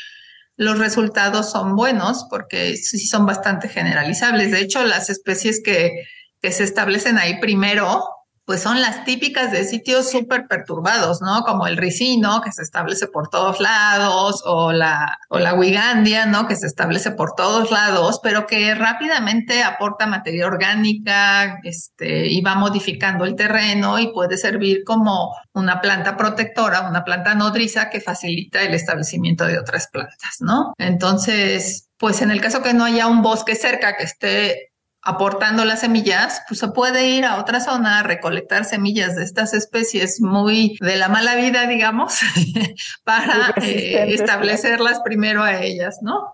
los 0.56 0.80
resultados 0.80 1.52
son 1.52 1.76
buenos 1.76 2.26
porque 2.30 2.78
sí 2.78 3.06
son 3.06 3.26
bastante 3.28 3.70
generalizables. 3.70 4.52
De 4.52 4.62
hecho, 4.62 4.84
las 4.86 5.12
especies 5.12 5.62
que, 5.64 6.06
que 6.42 6.52
se 6.52 6.64
establecen 6.64 7.20
ahí 7.20 7.40
primero 7.40 8.04
pues 8.46 8.62
son 8.62 8.82
las 8.82 9.06
típicas 9.06 9.52
de 9.52 9.64
sitios 9.64 10.12
súper 10.12 10.48
perturbados, 10.48 11.22
¿no? 11.22 11.44
Como 11.44 11.66
el 11.66 11.78
ricino, 11.78 12.42
que 12.42 12.52
se 12.52 12.62
establece 12.62 13.08
por 13.08 13.30
todos 13.30 13.62
lados, 13.62 14.44
o 14.46 14.74
la, 14.74 15.18
o 15.30 15.40
la 15.40 15.54
wigandia, 15.54 16.26
¿no? 16.26 16.48
Que 16.48 16.56
se 16.56 16.68
establece 16.68 17.12
por 17.12 17.36
todos 17.36 17.72
lados, 17.72 18.20
pero 18.22 18.46
que 18.46 18.76
rápidamente 18.76 19.64
aporta 19.64 20.08
materia 20.08 20.46
orgánica, 20.46 21.60
este, 21.64 22.28
y 22.28 22.42
va 22.42 22.56
modificando 22.56 23.24
el 23.26 23.36
terreno 23.36 23.98
y 23.98 24.12
puede 24.12 24.38
servir 24.38 24.84
como 24.84 25.34
una 25.54 25.80
planta 25.80 26.18
protectora, 26.18 26.82
una 26.82 27.06
planta 27.06 27.36
nodriza 27.36 27.90
que 27.90 28.02
facilita 28.02 28.62
el 28.62 28.74
establecimiento 28.74 29.46
de 29.46 29.58
otras 29.58 29.88
plantas, 29.88 30.38
¿no? 30.40 30.74
Entonces, 30.78 31.88
pues 31.98 32.22
en 32.22 32.32
el 32.32 32.42
caso 32.42 32.62
que 32.62 32.74
no 32.74 32.84
haya 32.84 33.08
un 33.08 33.22
bosque 33.22 33.56
cerca 33.56 33.96
que 33.96 34.04
esté 34.04 34.73
aportando 35.04 35.66
las 35.66 35.82
semillas, 35.82 36.42
pues 36.48 36.60
se 36.60 36.70
puede 36.70 37.10
ir 37.10 37.26
a 37.26 37.40
otra 37.40 37.60
zona 37.60 38.00
a 38.00 38.04
recolectar 38.04 38.66
semillas 38.66 39.16
de 39.16 39.24
estas 39.24 39.54
especies 39.54 40.22
muy 40.22 40.78
de 40.80 40.96
la 40.96 41.10
mala 41.10 41.36
vida, 41.36 41.68
digamos, 41.68 42.20
para 43.04 43.54
eh, 43.62 44.14
establecerlas 44.14 45.02
primero 45.04 45.44
a 45.44 45.62
ellas, 45.62 46.00
¿no? 46.02 46.34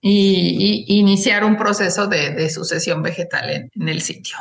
Y, 0.00 0.84
iniciar 0.98 1.44
un 1.44 1.56
proceso 1.56 2.06
de, 2.06 2.48
sucesión 2.50 3.02
vegetal 3.02 3.70
en 3.74 3.88
el 3.88 4.00
sitio. 4.00 4.36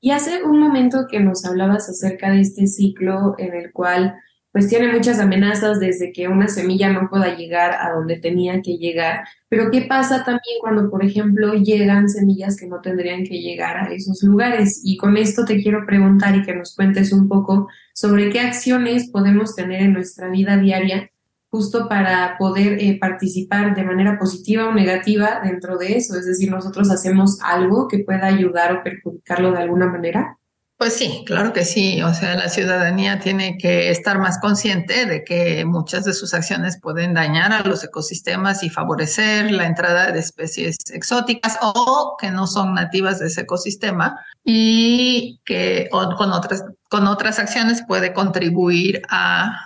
Y 0.00 0.10
hace 0.10 0.42
un 0.44 0.60
momento 0.60 1.06
que 1.10 1.20
nos 1.20 1.44
hablabas 1.44 1.88
acerca 1.88 2.30
de 2.30 2.40
este 2.40 2.66
ciclo 2.66 3.34
en 3.38 3.54
el 3.54 3.72
cual 3.72 4.14
pues 4.56 4.68
tiene 4.68 4.90
muchas 4.90 5.20
amenazas 5.20 5.80
desde 5.80 6.14
que 6.14 6.28
una 6.28 6.48
semilla 6.48 6.90
no 6.90 7.10
pueda 7.10 7.36
llegar 7.36 7.72
a 7.78 7.92
donde 7.92 8.16
tenía 8.16 8.62
que 8.62 8.78
llegar. 8.78 9.28
Pero 9.50 9.70
¿qué 9.70 9.82
pasa 9.82 10.24
también 10.24 10.60
cuando, 10.62 10.88
por 10.88 11.04
ejemplo, 11.04 11.52
llegan 11.52 12.08
semillas 12.08 12.56
que 12.56 12.66
no 12.66 12.80
tendrían 12.80 13.24
que 13.24 13.38
llegar 13.42 13.76
a 13.76 13.92
esos 13.92 14.22
lugares? 14.22 14.80
Y 14.82 14.96
con 14.96 15.18
esto 15.18 15.44
te 15.44 15.62
quiero 15.62 15.84
preguntar 15.84 16.34
y 16.36 16.42
que 16.42 16.54
nos 16.54 16.74
cuentes 16.74 17.12
un 17.12 17.28
poco 17.28 17.68
sobre 17.92 18.30
qué 18.30 18.40
acciones 18.40 19.10
podemos 19.10 19.54
tener 19.54 19.82
en 19.82 19.92
nuestra 19.92 20.30
vida 20.30 20.56
diaria 20.56 21.10
justo 21.50 21.86
para 21.86 22.38
poder 22.38 22.78
eh, 22.80 22.96
participar 22.98 23.74
de 23.74 23.84
manera 23.84 24.18
positiva 24.18 24.68
o 24.68 24.72
negativa 24.72 25.42
dentro 25.44 25.76
de 25.76 25.98
eso. 25.98 26.18
Es 26.18 26.24
decir, 26.24 26.50
nosotros 26.50 26.90
hacemos 26.90 27.40
algo 27.44 27.88
que 27.88 27.98
pueda 27.98 28.24
ayudar 28.24 28.72
o 28.72 28.82
perjudicarlo 28.82 29.52
de 29.52 29.58
alguna 29.58 29.88
manera. 29.88 30.38
Pues 30.78 30.92
sí, 30.92 31.24
claro 31.26 31.52
que 31.54 31.64
sí. 31.64 32.02
O 32.02 32.12
sea, 32.12 32.34
la 32.34 32.48
ciudadanía 32.50 33.18
tiene 33.18 33.56
que 33.56 33.90
estar 33.90 34.18
más 34.18 34.38
consciente 34.38 35.06
de 35.06 35.24
que 35.24 35.64
muchas 35.64 36.04
de 36.04 36.12
sus 36.12 36.34
acciones 36.34 36.78
pueden 36.80 37.14
dañar 37.14 37.52
a 37.52 37.62
los 37.62 37.82
ecosistemas 37.82 38.62
y 38.62 38.68
favorecer 38.68 39.50
la 39.52 39.66
entrada 39.66 40.12
de 40.12 40.20
especies 40.20 40.76
exóticas 40.92 41.58
o 41.62 42.16
que 42.20 42.30
no 42.30 42.46
son 42.46 42.74
nativas 42.74 43.18
de 43.18 43.28
ese 43.28 43.42
ecosistema 43.42 44.18
y 44.44 45.40
que 45.46 45.88
con 45.90 46.32
otras 46.32 46.62
con 46.90 47.06
otras 47.06 47.38
acciones 47.38 47.82
puede 47.88 48.12
contribuir 48.12 49.02
a 49.08 49.58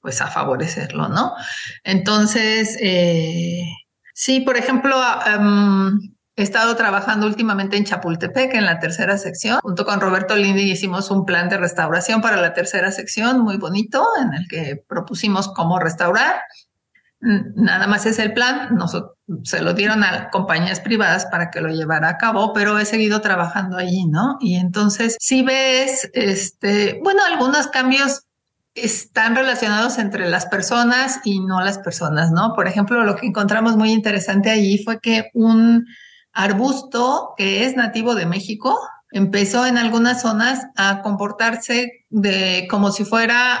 pues 0.00 0.20
a 0.20 0.28
favorecerlo, 0.28 1.08
¿no? 1.08 1.34
Entonces, 1.82 2.76
eh, 2.80 3.64
Sí, 4.20 4.40
por 4.40 4.56
ejemplo, 4.56 4.96
em, 5.26 5.96
he 6.38 6.44
estado 6.44 6.76
trabajando 6.76 7.26
últimamente 7.26 7.76
en 7.76 7.84
Chapultepec, 7.84 8.54
en 8.54 8.64
la 8.64 8.78
tercera 8.78 9.18
sección. 9.18 9.58
Junto 9.60 9.84
con 9.84 10.00
Roberto 10.00 10.36
Lindi 10.36 10.70
hicimos 10.70 11.10
un 11.10 11.24
plan 11.24 11.48
de 11.48 11.58
restauración 11.58 12.20
para 12.20 12.36
la 12.40 12.54
tercera 12.54 12.92
sección, 12.92 13.40
muy 13.40 13.56
bonito, 13.56 14.06
en 14.22 14.34
el 14.34 14.46
que 14.48 14.82
propusimos 14.88 15.48
cómo 15.48 15.78
restaurar. 15.78 16.40
Nada 17.20 17.88
más 17.88 18.06
es 18.06 18.20
el 18.20 18.32
plan, 18.32 18.76
Nosotros, 18.76 19.16
se 19.42 19.60
lo 19.60 19.74
dieron 19.74 20.04
a 20.04 20.30
compañías 20.30 20.78
privadas 20.78 21.26
para 21.26 21.50
que 21.50 21.60
lo 21.60 21.68
llevara 21.68 22.08
a 22.08 22.16
cabo, 22.16 22.52
pero 22.52 22.78
he 22.78 22.84
seguido 22.84 23.20
trabajando 23.20 23.76
allí, 23.76 24.06
¿no? 24.06 24.38
Y 24.40 24.54
entonces, 24.54 25.16
si 25.18 25.42
ves, 25.42 26.08
este, 26.12 27.00
bueno, 27.02 27.22
algunos 27.24 27.66
cambios 27.66 28.22
están 28.74 29.34
relacionados 29.34 29.98
entre 29.98 30.30
las 30.30 30.46
personas 30.46 31.20
y 31.24 31.40
no 31.40 31.60
las 31.60 31.78
personas, 31.78 32.30
¿no? 32.30 32.54
Por 32.54 32.68
ejemplo, 32.68 33.02
lo 33.02 33.16
que 33.16 33.26
encontramos 33.26 33.76
muy 33.76 33.90
interesante 33.90 34.50
allí 34.50 34.78
fue 34.84 35.00
que 35.00 35.30
un 35.34 35.84
arbusto 36.38 37.34
que 37.36 37.64
es 37.64 37.74
nativo 37.74 38.14
de 38.14 38.24
México 38.24 38.78
empezó 39.10 39.66
en 39.66 39.76
algunas 39.76 40.22
zonas 40.22 40.66
a 40.76 41.02
comportarse 41.02 42.04
de 42.10 42.68
como 42.70 42.92
si 42.92 43.04
fuera 43.04 43.60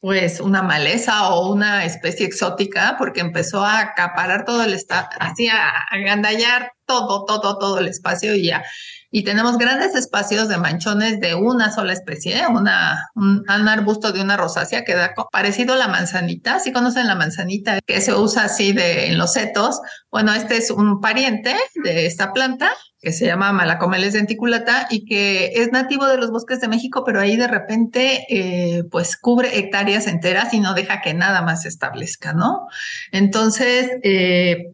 pues 0.00 0.40
una 0.40 0.62
maleza 0.62 1.28
o 1.28 1.52
una 1.52 1.84
especie 1.84 2.24
exótica 2.24 2.94
porque 2.96 3.20
empezó 3.20 3.62
a 3.62 3.80
acaparar 3.80 4.46
todo 4.46 4.62
el 4.64 4.72
estado, 4.72 5.08
así 5.20 5.48
a 5.48 5.68
agandallar 5.90 6.72
todo, 6.86 7.24
todo, 7.24 7.58
todo 7.58 7.78
el 7.78 7.88
espacio 7.88 8.34
y 8.34 8.46
ya 8.46 8.62
y 9.10 9.22
tenemos 9.22 9.56
grandes 9.56 9.94
espacios 9.94 10.48
de 10.48 10.58
manchones 10.58 11.20
de 11.20 11.34
una 11.34 11.72
sola 11.72 11.94
especie, 11.94 12.46
una, 12.48 13.08
un, 13.14 13.48
arbusto 13.48 14.12
de 14.12 14.20
una 14.20 14.36
rosácea 14.36 14.84
que 14.84 14.94
da 14.94 15.14
parecido 15.32 15.74
a 15.74 15.78
la 15.78 15.88
manzanita. 15.88 16.58
Si 16.58 16.70
conocen 16.70 17.06
la 17.06 17.14
manzanita 17.14 17.80
que 17.80 18.00
se 18.00 18.14
usa 18.14 18.44
así 18.44 18.72
de, 18.72 19.06
en 19.06 19.16
los 19.16 19.32
setos, 19.32 19.80
bueno, 20.10 20.34
este 20.34 20.56
es 20.56 20.70
un 20.70 21.00
pariente 21.00 21.54
de 21.82 22.04
esta 22.04 22.32
planta 22.32 22.70
que 23.00 23.12
se 23.12 23.24
llama 23.24 23.52
Malacomeles 23.52 24.12
denticulata 24.14 24.86
y 24.90 25.04
que 25.04 25.52
es 25.54 25.70
nativo 25.70 26.06
de 26.06 26.18
los 26.18 26.30
bosques 26.30 26.60
de 26.60 26.68
México, 26.68 27.02
pero 27.02 27.20
ahí 27.20 27.36
de 27.36 27.46
repente 27.46 28.26
eh, 28.28 28.84
pues 28.90 29.16
cubre 29.16 29.58
hectáreas 29.58 30.08
enteras 30.08 30.52
y 30.52 30.60
no 30.60 30.74
deja 30.74 31.00
que 31.00 31.14
nada 31.14 31.42
más 31.42 31.62
se 31.62 31.68
establezca, 31.68 32.32
¿no? 32.32 32.66
Entonces, 33.12 33.92
eh, 34.02 34.72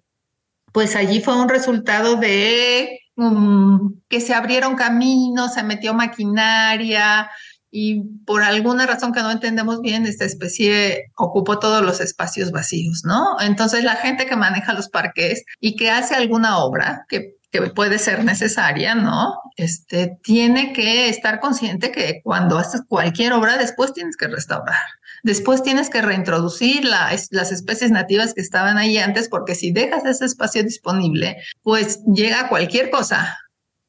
pues 0.72 0.96
allí 0.96 1.20
fue 1.20 1.36
un 1.36 1.48
resultado 1.48 2.16
de 2.16 2.98
que 4.08 4.20
se 4.20 4.34
abrieron 4.34 4.74
caminos, 4.74 5.54
se 5.54 5.62
metió 5.62 5.94
maquinaria 5.94 7.30
y 7.70 8.02
por 8.26 8.42
alguna 8.42 8.86
razón 8.86 9.12
que 9.12 9.22
no 9.22 9.30
entendemos 9.30 9.80
bien, 9.80 10.06
esta 10.06 10.24
especie 10.24 11.06
ocupó 11.16 11.58
todos 11.58 11.82
los 11.82 12.00
espacios 12.00 12.50
vacíos, 12.50 13.02
¿no? 13.04 13.40
Entonces 13.40 13.84
la 13.84 13.96
gente 13.96 14.26
que 14.26 14.36
maneja 14.36 14.74
los 14.74 14.88
parques 14.88 15.44
y 15.60 15.76
que 15.76 15.90
hace 15.90 16.14
alguna 16.14 16.58
obra 16.58 17.04
que 17.08 17.36
que 17.52 17.60
puede 17.70 17.98
ser 17.98 18.24
necesaria, 18.24 18.94
¿no? 18.94 19.34
Este, 19.56 20.18
tiene 20.22 20.72
que 20.72 21.10
estar 21.10 21.38
consciente 21.38 21.92
que 21.92 22.22
cuando 22.24 22.58
haces 22.58 22.80
cualquier 22.88 23.34
obra, 23.34 23.58
después 23.58 23.92
tienes 23.92 24.16
que 24.16 24.26
restaurar. 24.26 24.80
Después 25.22 25.62
tienes 25.62 25.90
que 25.90 26.00
reintroducir 26.00 26.82
las 26.84 27.52
especies 27.52 27.90
nativas 27.90 28.32
que 28.32 28.40
estaban 28.40 28.78
ahí 28.78 28.96
antes, 28.96 29.28
porque 29.28 29.54
si 29.54 29.70
dejas 29.70 30.04
ese 30.06 30.24
espacio 30.24 30.64
disponible, 30.64 31.36
pues 31.62 32.00
llega 32.06 32.48
cualquier 32.48 32.90
cosa 32.90 33.38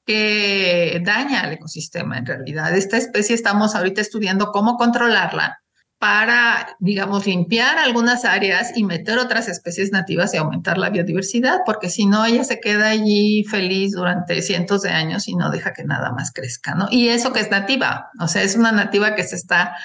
que 0.06 1.02
daña 1.06 1.42
al 1.42 1.54
ecosistema 1.54 2.18
en 2.18 2.26
realidad. 2.26 2.76
Esta 2.76 2.98
especie 2.98 3.34
estamos 3.34 3.76
ahorita 3.76 4.02
estudiando 4.02 4.52
cómo 4.52 4.76
controlarla 4.76 5.63
para, 6.04 6.76
digamos, 6.80 7.26
limpiar 7.26 7.78
algunas 7.78 8.26
áreas 8.26 8.74
y 8.76 8.84
meter 8.84 9.20
otras 9.20 9.48
especies 9.48 9.94
nativas 9.94 10.34
y 10.34 10.38
aumentar 10.38 10.78
la 10.78 10.90
biodiversidad, 10.90 11.62
porque 11.66 11.90
si 11.90 12.06
no, 12.06 12.26
ella 12.26 12.44
se 12.44 12.60
queda 12.60 12.90
allí 12.90 13.46
feliz 13.46 13.94
durante 13.94 14.42
cientos 14.42 14.82
de 14.82 14.90
años 14.90 15.30
y 15.30 15.36
no 15.38 15.50
deja 15.50 15.72
que 15.72 15.86
nada 15.86 16.12
más 16.12 16.34
crezca, 16.34 16.76
¿no? 16.76 16.90
Y 16.92 17.08
eso 17.08 17.32
que 17.32 17.40
es 17.40 17.50
nativa, 17.50 18.12
o 18.20 18.28
sea, 18.28 18.44
es 18.44 18.58
una 18.58 18.74
nativa 18.74 19.16
que 19.16 19.24
se 19.24 19.38
está 19.38 19.78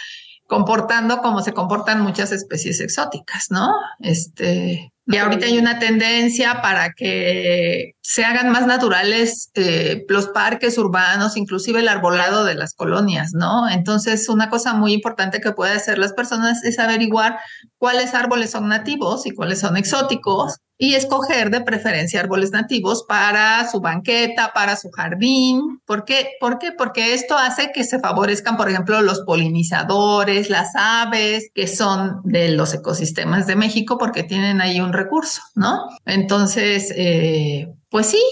comportando 0.49 1.19
como 1.19 1.41
se 1.41 1.53
comportan 1.53 2.01
muchas 2.01 2.33
especies 2.33 2.81
exóticas, 2.81 3.53
¿no? 3.53 3.73
Este, 4.01 4.93
y 5.11 5.17
ahorita 5.17 5.47
hay 5.47 5.57
una 5.57 5.79
tendencia 5.79 6.61
para 6.61 6.93
que 6.93 7.93
se 8.03 8.25
hagan 8.27 8.51
más 8.53 8.67
naturales 8.67 9.51
eh, 9.55 10.05
los 10.07 10.29
parques 10.29 10.77
urbanos, 10.77 11.39
inclusive 11.39 11.81
el 11.81 11.89
arbolado 11.89 12.45
de 12.45 12.55
las 12.55 12.75
colonias, 12.75 13.33
¿no? 13.33 13.71
Entonces, 13.71 14.29
una 14.29 14.51
cosa 14.51 14.75
muy 14.75 14.93
importante 14.93 15.41
que 15.41 15.53
pueden 15.53 15.79
hacer 15.79 15.97
las 15.97 16.13
personas 16.13 16.63
es 16.63 16.79
averiguar 16.79 17.39
cuáles 17.79 18.15
árboles 18.15 18.51
son 18.51 18.69
nativos 18.69 19.27
y 19.27 19.31
cuáles 19.31 19.61
son 19.61 19.77
exóticos 19.77 20.59
y 20.81 20.95
escoger 20.95 21.51
de 21.51 21.61
preferencia 21.61 22.21
árboles 22.21 22.53
nativos 22.53 23.05
para 23.09 23.69
su 23.69 23.81
banqueta, 23.81 24.53
para 24.55 24.77
su 24.77 24.91
jardín. 24.91 25.81
¿Por 25.85 26.05
qué? 26.05 26.31
¿Por 26.41 26.59
qué? 26.59 26.71
Porque 26.71 27.15
esto 27.15 27.37
hace 27.37 27.73
que 27.73 27.83
se 27.83 27.99
favorezcan, 27.99 28.57
por 28.57 28.69
ejemplo, 28.69 29.03
los 29.03 29.23
polinizadores, 29.23 30.51
las 30.51 30.71
aves, 30.77 31.51
que 31.53 31.67
son 31.67 32.21
de 32.23 32.51
los 32.51 32.75
ecosistemas 32.75 33.49
de 33.49 33.57
México, 33.57 33.99
porque 33.99 34.23
tienen 34.23 34.61
ahí 34.61 34.81
un 34.81 34.93
recurso, 34.93 35.43
¿no? 35.57 35.89
Entonces, 36.07 36.93
eh, 36.97 37.69
pues 37.91 38.07
sí, 38.07 38.23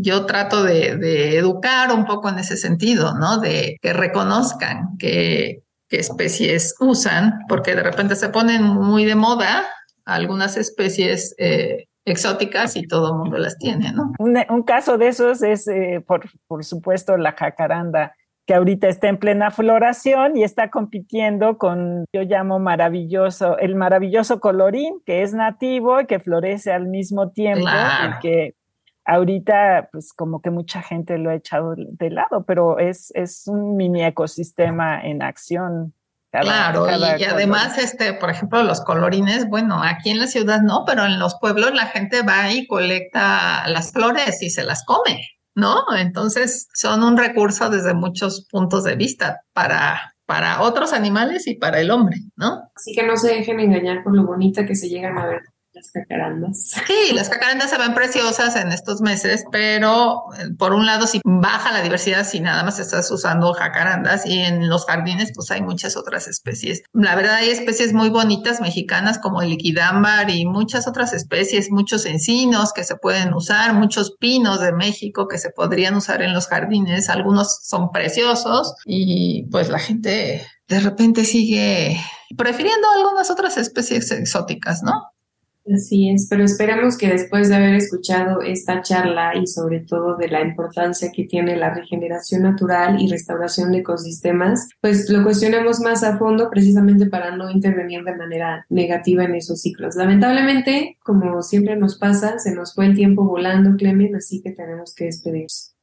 yo 0.00 0.24
trato 0.24 0.62
de, 0.62 1.36
educar 1.36 1.92
un 1.92 2.06
poco 2.06 2.28
en 2.28 2.38
ese 2.38 2.56
sentido, 2.56 3.14
¿no? 3.14 3.38
De 3.38 3.76
que 3.82 3.92
reconozcan 3.92 4.96
qué 5.90 5.98
especies 5.98 6.74
usan, 6.80 7.40
porque 7.48 7.74
de 7.74 7.82
repente 7.82 8.16
se 8.16 8.30
ponen 8.30 8.62
muy 8.62 9.04
de 9.04 9.16
moda 9.16 9.66
algunas 10.06 10.56
especies 10.56 11.34
eh, 11.38 11.88
exóticas 12.04 12.76
y 12.76 12.86
todo 12.86 13.12
el 13.12 13.18
mundo 13.18 13.36
las 13.36 13.58
tiene, 13.58 13.92
¿no? 13.92 14.12
Un, 14.18 14.62
caso 14.62 14.96
de 14.96 15.08
esos 15.08 15.42
es, 15.42 15.68
eh, 15.68 16.02
por, 16.06 16.22
por 16.46 16.64
supuesto, 16.64 17.16
la 17.16 17.32
jacaranda 17.32 18.14
que 18.46 18.54
ahorita 18.54 18.88
está 18.88 19.08
en 19.08 19.18
plena 19.18 19.50
floración 19.50 20.36
y 20.36 20.42
está 20.42 20.70
compitiendo 20.70 21.58
con, 21.58 22.04
yo 22.12 22.22
llamo 22.22 22.58
maravilloso, 22.58 23.58
el 23.58 23.76
maravilloso 23.76 24.40
colorín, 24.40 25.00
que 25.06 25.22
es 25.22 25.34
nativo 25.34 26.00
y 26.00 26.06
que 26.06 26.18
florece 26.18 26.72
al 26.72 26.88
mismo 26.88 27.30
tiempo 27.30 27.68
y 27.68 28.20
que 28.20 28.54
ahorita 29.10 29.88
pues 29.90 30.12
como 30.12 30.40
que 30.40 30.50
mucha 30.50 30.82
gente 30.82 31.18
lo 31.18 31.30
ha 31.30 31.34
echado 31.34 31.74
de 31.76 32.10
lado, 32.10 32.44
pero 32.46 32.78
es, 32.78 33.10
es 33.14 33.42
un 33.46 33.76
mini 33.76 34.04
ecosistema 34.04 35.02
en 35.02 35.22
acción 35.22 35.94
claro, 36.30 36.86
y, 37.18 37.24
además, 37.24 37.76
este, 37.78 38.12
por 38.12 38.30
ejemplo, 38.30 38.62
los 38.62 38.82
colorines, 38.82 39.48
bueno, 39.48 39.82
aquí 39.82 40.10
en 40.10 40.20
la 40.20 40.28
ciudad 40.28 40.60
no, 40.60 40.84
pero 40.86 41.04
en 41.04 41.18
los 41.18 41.36
pueblos 41.40 41.74
la 41.74 41.86
gente 41.86 42.22
va 42.22 42.52
y 42.52 42.68
colecta 42.68 43.66
las 43.66 43.92
flores 43.92 44.40
y 44.40 44.50
se 44.50 44.62
las 44.62 44.84
come, 44.84 45.28
¿no? 45.56 45.82
Entonces 45.98 46.68
son 46.72 47.02
un 47.02 47.16
recurso 47.16 47.68
desde 47.68 47.94
muchos 47.94 48.46
puntos 48.48 48.84
de 48.84 48.94
vista 48.94 49.40
para, 49.52 50.14
para 50.24 50.62
otros 50.62 50.92
animales 50.92 51.48
y 51.48 51.56
para 51.56 51.80
el 51.80 51.90
hombre, 51.90 52.18
¿no? 52.36 52.70
Así 52.76 52.94
que 52.94 53.04
no 53.04 53.16
se 53.16 53.34
dejen 53.34 53.58
engañar 53.58 54.04
por 54.04 54.14
lo 54.14 54.24
bonita 54.24 54.64
que 54.64 54.76
se 54.76 54.88
llegan 54.88 55.18
a 55.18 55.26
ver 55.26 55.42
las. 55.94 56.70
Sí, 56.86 57.14
las 57.14 57.28
jacarandas 57.28 57.70
se 57.70 57.78
ven 57.78 57.94
preciosas 57.94 58.56
en 58.56 58.72
estos 58.72 59.00
meses, 59.00 59.44
pero 59.50 60.24
eh, 60.38 60.50
por 60.58 60.72
un 60.72 60.86
lado 60.86 61.06
si 61.06 61.20
baja 61.24 61.72
la 61.72 61.82
diversidad 61.82 62.26
si 62.26 62.40
nada 62.40 62.62
más 62.62 62.78
estás 62.78 63.10
usando 63.10 63.52
jacarandas 63.52 64.26
y 64.26 64.38
en 64.38 64.68
los 64.68 64.86
jardines 64.86 65.32
pues 65.34 65.50
hay 65.50 65.62
muchas 65.62 65.96
otras 65.96 66.28
especies. 66.28 66.82
La 66.92 67.14
verdad 67.16 67.36
hay 67.36 67.50
especies 67.50 67.92
muy 67.92 68.08
bonitas 68.08 68.60
mexicanas 68.60 69.18
como 69.18 69.42
el 69.42 69.50
liquidámbar 69.50 70.30
y 70.30 70.46
muchas 70.46 70.86
otras 70.86 71.12
especies, 71.12 71.70
muchos 71.70 72.06
encinos 72.06 72.72
que 72.72 72.84
se 72.84 72.96
pueden 72.96 73.34
usar, 73.34 73.74
muchos 73.74 74.16
pinos 74.18 74.60
de 74.60 74.72
México 74.72 75.28
que 75.28 75.38
se 75.38 75.50
podrían 75.50 75.94
usar 75.94 76.22
en 76.22 76.34
los 76.34 76.46
jardines, 76.46 77.08
algunos 77.08 77.60
son 77.62 77.90
preciosos 77.90 78.74
y 78.84 79.46
pues 79.50 79.68
la 79.68 79.78
gente 79.78 80.46
de 80.68 80.80
repente 80.80 81.24
sigue 81.24 82.00
prefiriendo 82.36 82.86
algunas 82.96 83.30
otras 83.30 83.56
especies 83.56 84.10
exóticas, 84.12 84.82
¿no? 84.82 84.92
Así 85.66 86.08
es, 86.08 86.26
pero 86.28 86.42
esperamos 86.42 86.96
que 86.96 87.08
después 87.08 87.48
de 87.48 87.56
haber 87.56 87.74
escuchado 87.74 88.40
esta 88.40 88.80
charla 88.80 89.36
y 89.36 89.46
sobre 89.46 89.80
todo 89.80 90.16
de 90.16 90.28
la 90.28 90.40
importancia 90.40 91.12
que 91.14 91.24
tiene 91.24 91.54
la 91.56 91.74
regeneración 91.74 92.42
natural 92.42 93.00
y 93.00 93.08
restauración 93.08 93.70
de 93.70 93.78
ecosistemas, 93.78 94.68
pues 94.80 95.10
lo 95.10 95.22
cuestionemos 95.22 95.80
más 95.80 96.02
a 96.02 96.18
fondo 96.18 96.48
precisamente 96.48 97.06
para 97.06 97.36
no 97.36 97.50
intervenir 97.50 98.02
de 98.04 98.16
manera 98.16 98.66
negativa 98.70 99.24
en 99.24 99.34
esos 99.34 99.60
ciclos. 99.60 99.96
Lamentablemente, 99.96 100.96
como 101.02 101.42
siempre 101.42 101.76
nos 101.76 101.98
pasa, 101.98 102.38
se 102.38 102.54
nos 102.54 102.74
fue 102.74 102.86
el 102.86 102.94
tiempo 102.94 103.24
volando, 103.24 103.76
Clemen, 103.76 104.16
así 104.16 104.42
que 104.42 104.52
tenemos 104.52 104.94
que 104.94 105.04
despedirnos. 105.04 105.74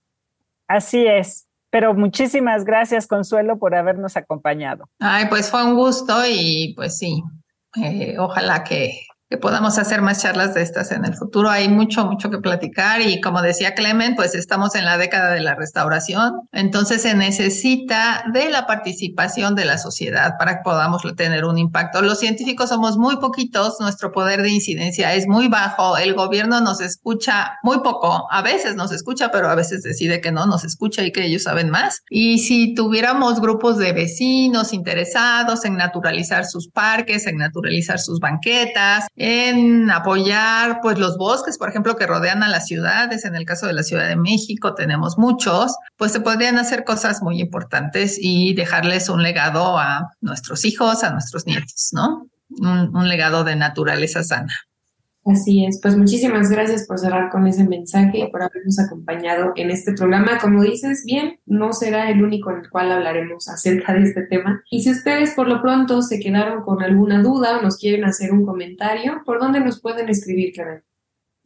Así 0.67 1.05
es, 1.05 1.47
pero 1.69 1.93
muchísimas 1.93 2.65
gracias, 2.65 3.07
Consuelo, 3.07 3.59
por 3.59 3.75
habernos 3.75 4.17
acompañado. 4.17 4.89
Ay, 4.99 5.25
pues 5.29 5.49
fue 5.51 5.63
un 5.63 5.75
gusto 5.75 6.13
y 6.27 6.73
pues 6.75 6.97
sí, 6.97 7.23
eh, 7.81 8.15
ojalá 8.17 8.63
que 8.63 9.01
que 9.29 9.37
podamos 9.37 9.77
hacer 9.77 10.01
más 10.01 10.21
charlas 10.21 10.53
de 10.53 10.61
estas 10.61 10.91
en 10.91 11.03
el 11.03 11.13
futuro. 11.13 11.49
Hay 11.49 11.67
mucho, 11.67 12.05
mucho 12.05 12.29
que 12.29 12.37
platicar 12.37 13.01
y 13.01 13.19
como 13.19 13.41
decía 13.41 13.75
Clemen, 13.75 14.15
pues 14.15 14.35
estamos 14.35 14.73
en 14.75 14.85
la 14.85 14.97
década 14.97 15.33
de 15.33 15.41
la 15.41 15.55
restauración, 15.55 16.47
entonces 16.53 17.01
se 17.01 17.13
necesita 17.13 18.23
de 18.31 18.49
la 18.49 18.65
participación 18.65 19.55
de 19.55 19.65
la 19.65 19.77
sociedad 19.77 20.35
para 20.39 20.57
que 20.57 20.63
podamos 20.63 21.01
tener 21.17 21.43
un 21.43 21.57
impacto. 21.57 22.01
Los 22.01 22.19
científicos 22.19 22.69
somos 22.69 22.97
muy 22.97 23.17
poquitos, 23.17 23.79
nuestro 23.81 24.11
poder 24.13 24.41
de 24.41 24.49
incidencia 24.49 25.13
es 25.13 25.27
muy 25.27 25.49
bajo, 25.49 25.97
el 25.97 26.13
gobierno 26.13 26.61
nos 26.61 26.79
escucha 26.79 27.57
muy 27.63 27.79
poco, 27.79 28.27
a 28.31 28.41
veces 28.41 28.75
nos 28.75 28.93
escucha, 28.93 29.29
pero 29.29 29.49
a 29.49 29.55
veces 29.55 29.83
decide 29.83 30.21
que 30.21 30.31
no 30.31 30.45
nos 30.45 30.63
escucha 30.63 31.03
y 31.03 31.11
que 31.11 31.25
ellos 31.25 31.43
saben 31.43 31.69
más. 31.69 32.01
Y 32.09 32.39
si 32.39 32.73
tuviéramos 32.75 33.41
grupos 33.41 33.77
de 33.77 33.91
vecinos 33.91 34.71
interesados 34.71 35.65
en 35.65 35.75
naturalizar 35.75 36.45
sus 36.45 36.69
parques, 36.69 37.27
en 37.27 37.37
naturalizar 37.37 37.99
sus 37.99 38.19
banquetas, 38.19 39.07
en 39.17 39.89
apoyar 39.89 40.79
pues 40.81 40.99
los 40.99 41.17
bosques, 41.17 41.57
por 41.57 41.69
ejemplo, 41.69 41.95
que 41.95 42.05
rodean 42.07 42.43
a 42.43 42.49
las 42.49 42.67
ciudades. 42.67 43.25
En 43.25 43.35
el 43.35 43.45
caso 43.45 43.65
de 43.65 43.73
la 43.73 43.83
Ciudad 43.83 44.07
de 44.07 44.15
México 44.15 44.75
tenemos 44.75 45.17
muchos, 45.17 45.75
pues 45.97 46.11
se 46.11 46.21
podrían 46.21 46.57
hacer 46.57 46.83
cosas 46.83 47.21
muy 47.21 47.41
importantes 47.41 48.17
y 48.21 48.53
dejarles 48.53 49.09
un 49.09 49.23
legado 49.23 49.77
a 49.77 50.13
nuestros 50.21 50.63
hijos, 50.65 51.03
a 51.03 51.11
nuestros 51.11 51.45
nietos, 51.45 51.89
¿no? 51.91 52.27
un 52.49 53.09
legado 53.09 53.43
de 53.43 53.57
naturaleza 53.57 54.23
sana. 54.23 54.53
Así 55.29 55.65
es, 55.65 55.81
pues 55.81 55.97
muchísimas 55.97 56.49
gracias 56.49 56.87
por 56.87 56.99
cerrar 56.99 57.29
con 57.29 57.45
ese 57.47 57.65
mensaje 57.65 58.19
y 58.19 58.31
por 58.31 58.43
habernos 58.43 58.79
acompañado 58.79 59.51
en 59.57 59.71
este 59.71 59.91
programa. 59.91 60.37
Como 60.39 60.63
dices, 60.63 61.03
bien, 61.05 61.37
no 61.45 61.73
será 61.73 62.09
el 62.09 62.23
único 62.23 62.49
en 62.49 62.59
el 62.59 62.69
cual 62.69 62.93
hablaremos 62.93 63.49
acerca 63.49 63.93
de 63.93 64.03
este 64.03 64.21
tema. 64.21 64.63
Y 64.71 64.83
si 64.83 64.91
ustedes 64.91 65.33
por 65.35 65.49
lo 65.49 65.61
pronto 65.61 66.01
se 66.01 66.21
quedaron 66.21 66.63
con 66.63 66.81
alguna 66.81 67.21
duda 67.21 67.59
o 67.59 67.61
nos 67.61 67.77
quieren 67.77 68.05
hacer 68.05 68.31
un 68.31 68.45
comentario, 68.45 69.21
¿por 69.25 69.41
dónde 69.41 69.59
nos 69.59 69.81
pueden 69.81 70.07
escribir, 70.07 70.53
Karen? 70.55 70.86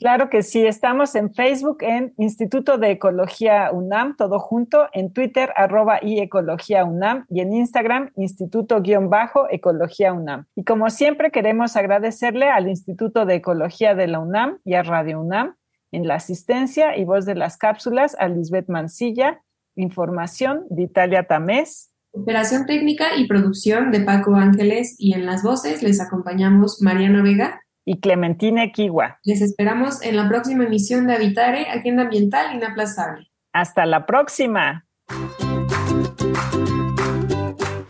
Claro 0.01 0.31
que 0.31 0.41
sí, 0.41 0.65
estamos 0.65 1.13
en 1.13 1.31
Facebook 1.31 1.77
en 1.81 2.15
Instituto 2.17 2.79
de 2.79 2.89
Ecología 2.89 3.69
UNAM, 3.71 4.15
todo 4.17 4.39
junto, 4.39 4.87
en 4.93 5.13
Twitter 5.13 5.51
arroba 5.55 5.99
y 6.01 6.19
Ecología 6.19 6.85
UNAM 6.85 7.27
y 7.29 7.41
en 7.41 7.53
Instagram 7.53 8.09
Instituto-Ecología 8.15 10.11
UNAM. 10.11 10.47
Y 10.55 10.63
como 10.63 10.89
siempre 10.89 11.29
queremos 11.29 11.75
agradecerle 11.75 12.49
al 12.49 12.67
Instituto 12.67 13.27
de 13.27 13.35
Ecología 13.35 13.93
de 13.93 14.07
la 14.07 14.17
UNAM 14.17 14.57
y 14.65 14.73
a 14.73 14.81
Radio 14.81 15.21
UNAM 15.21 15.53
en 15.91 16.07
la 16.07 16.15
asistencia 16.15 16.97
y 16.97 17.05
voz 17.05 17.27
de 17.27 17.35
las 17.35 17.57
cápsulas 17.57 18.15
a 18.17 18.27
Lisbeth 18.27 18.69
Mancilla, 18.69 19.43
información 19.75 20.65
de 20.71 20.81
Italia 20.81 21.27
Tamés. 21.27 21.91
Operación 22.09 22.65
técnica 22.65 23.15
y 23.15 23.27
producción 23.27 23.91
de 23.91 23.99
Paco 23.99 24.33
Ángeles 24.33 24.95
y 24.97 25.13
en 25.13 25.27
las 25.27 25.43
voces 25.43 25.83
les 25.83 26.01
acompañamos 26.01 26.81
Mariana 26.81 27.21
Vega 27.21 27.61
y 27.85 27.99
Clementina 27.99 28.71
Kiwa. 28.71 29.19
Les 29.23 29.41
esperamos 29.41 30.01
en 30.03 30.17
la 30.17 30.27
próxima 30.27 30.65
emisión 30.65 31.07
de 31.07 31.15
Habitare, 31.15 31.69
Agenda 31.69 32.03
Ambiental 32.03 32.55
Inaplazable. 32.55 33.27
Hasta 33.53 33.85
la 33.85 34.05
próxima. 34.05 34.85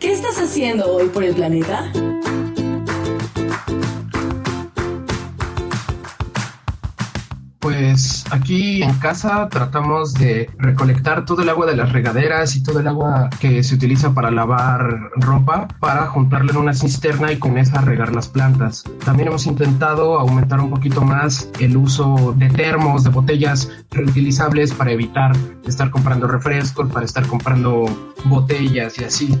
¿Qué 0.00 0.12
estás 0.12 0.38
haciendo 0.38 0.92
hoy 0.92 1.08
por 1.08 1.24
el 1.24 1.34
planeta? 1.34 1.92
Pues 7.62 8.24
aquí 8.32 8.82
en 8.82 8.92
casa 8.94 9.48
tratamos 9.48 10.14
de 10.14 10.50
recolectar 10.58 11.24
todo 11.24 11.42
el 11.42 11.48
agua 11.48 11.64
de 11.64 11.76
las 11.76 11.92
regaderas 11.92 12.56
y 12.56 12.62
todo 12.64 12.80
el 12.80 12.88
agua 12.88 13.30
que 13.38 13.62
se 13.62 13.76
utiliza 13.76 14.12
para 14.12 14.32
lavar 14.32 15.12
ropa 15.14 15.68
para 15.78 16.06
juntarla 16.06 16.50
en 16.50 16.58
una 16.58 16.74
cisterna 16.74 17.30
y 17.30 17.38
con 17.38 17.58
esa 17.58 17.80
regar 17.80 18.12
las 18.12 18.26
plantas. 18.26 18.82
También 19.04 19.28
hemos 19.28 19.46
intentado 19.46 20.18
aumentar 20.18 20.58
un 20.58 20.70
poquito 20.70 21.02
más 21.02 21.50
el 21.60 21.76
uso 21.76 22.34
de 22.36 22.48
termos, 22.48 23.04
de 23.04 23.10
botellas 23.10 23.70
reutilizables 23.92 24.74
para 24.74 24.90
evitar 24.90 25.30
estar 25.64 25.88
comprando 25.90 26.26
refrescos, 26.26 26.90
para 26.90 27.06
estar 27.06 27.24
comprando 27.28 27.84
botellas 28.24 28.98
y 28.98 29.04
así. 29.04 29.40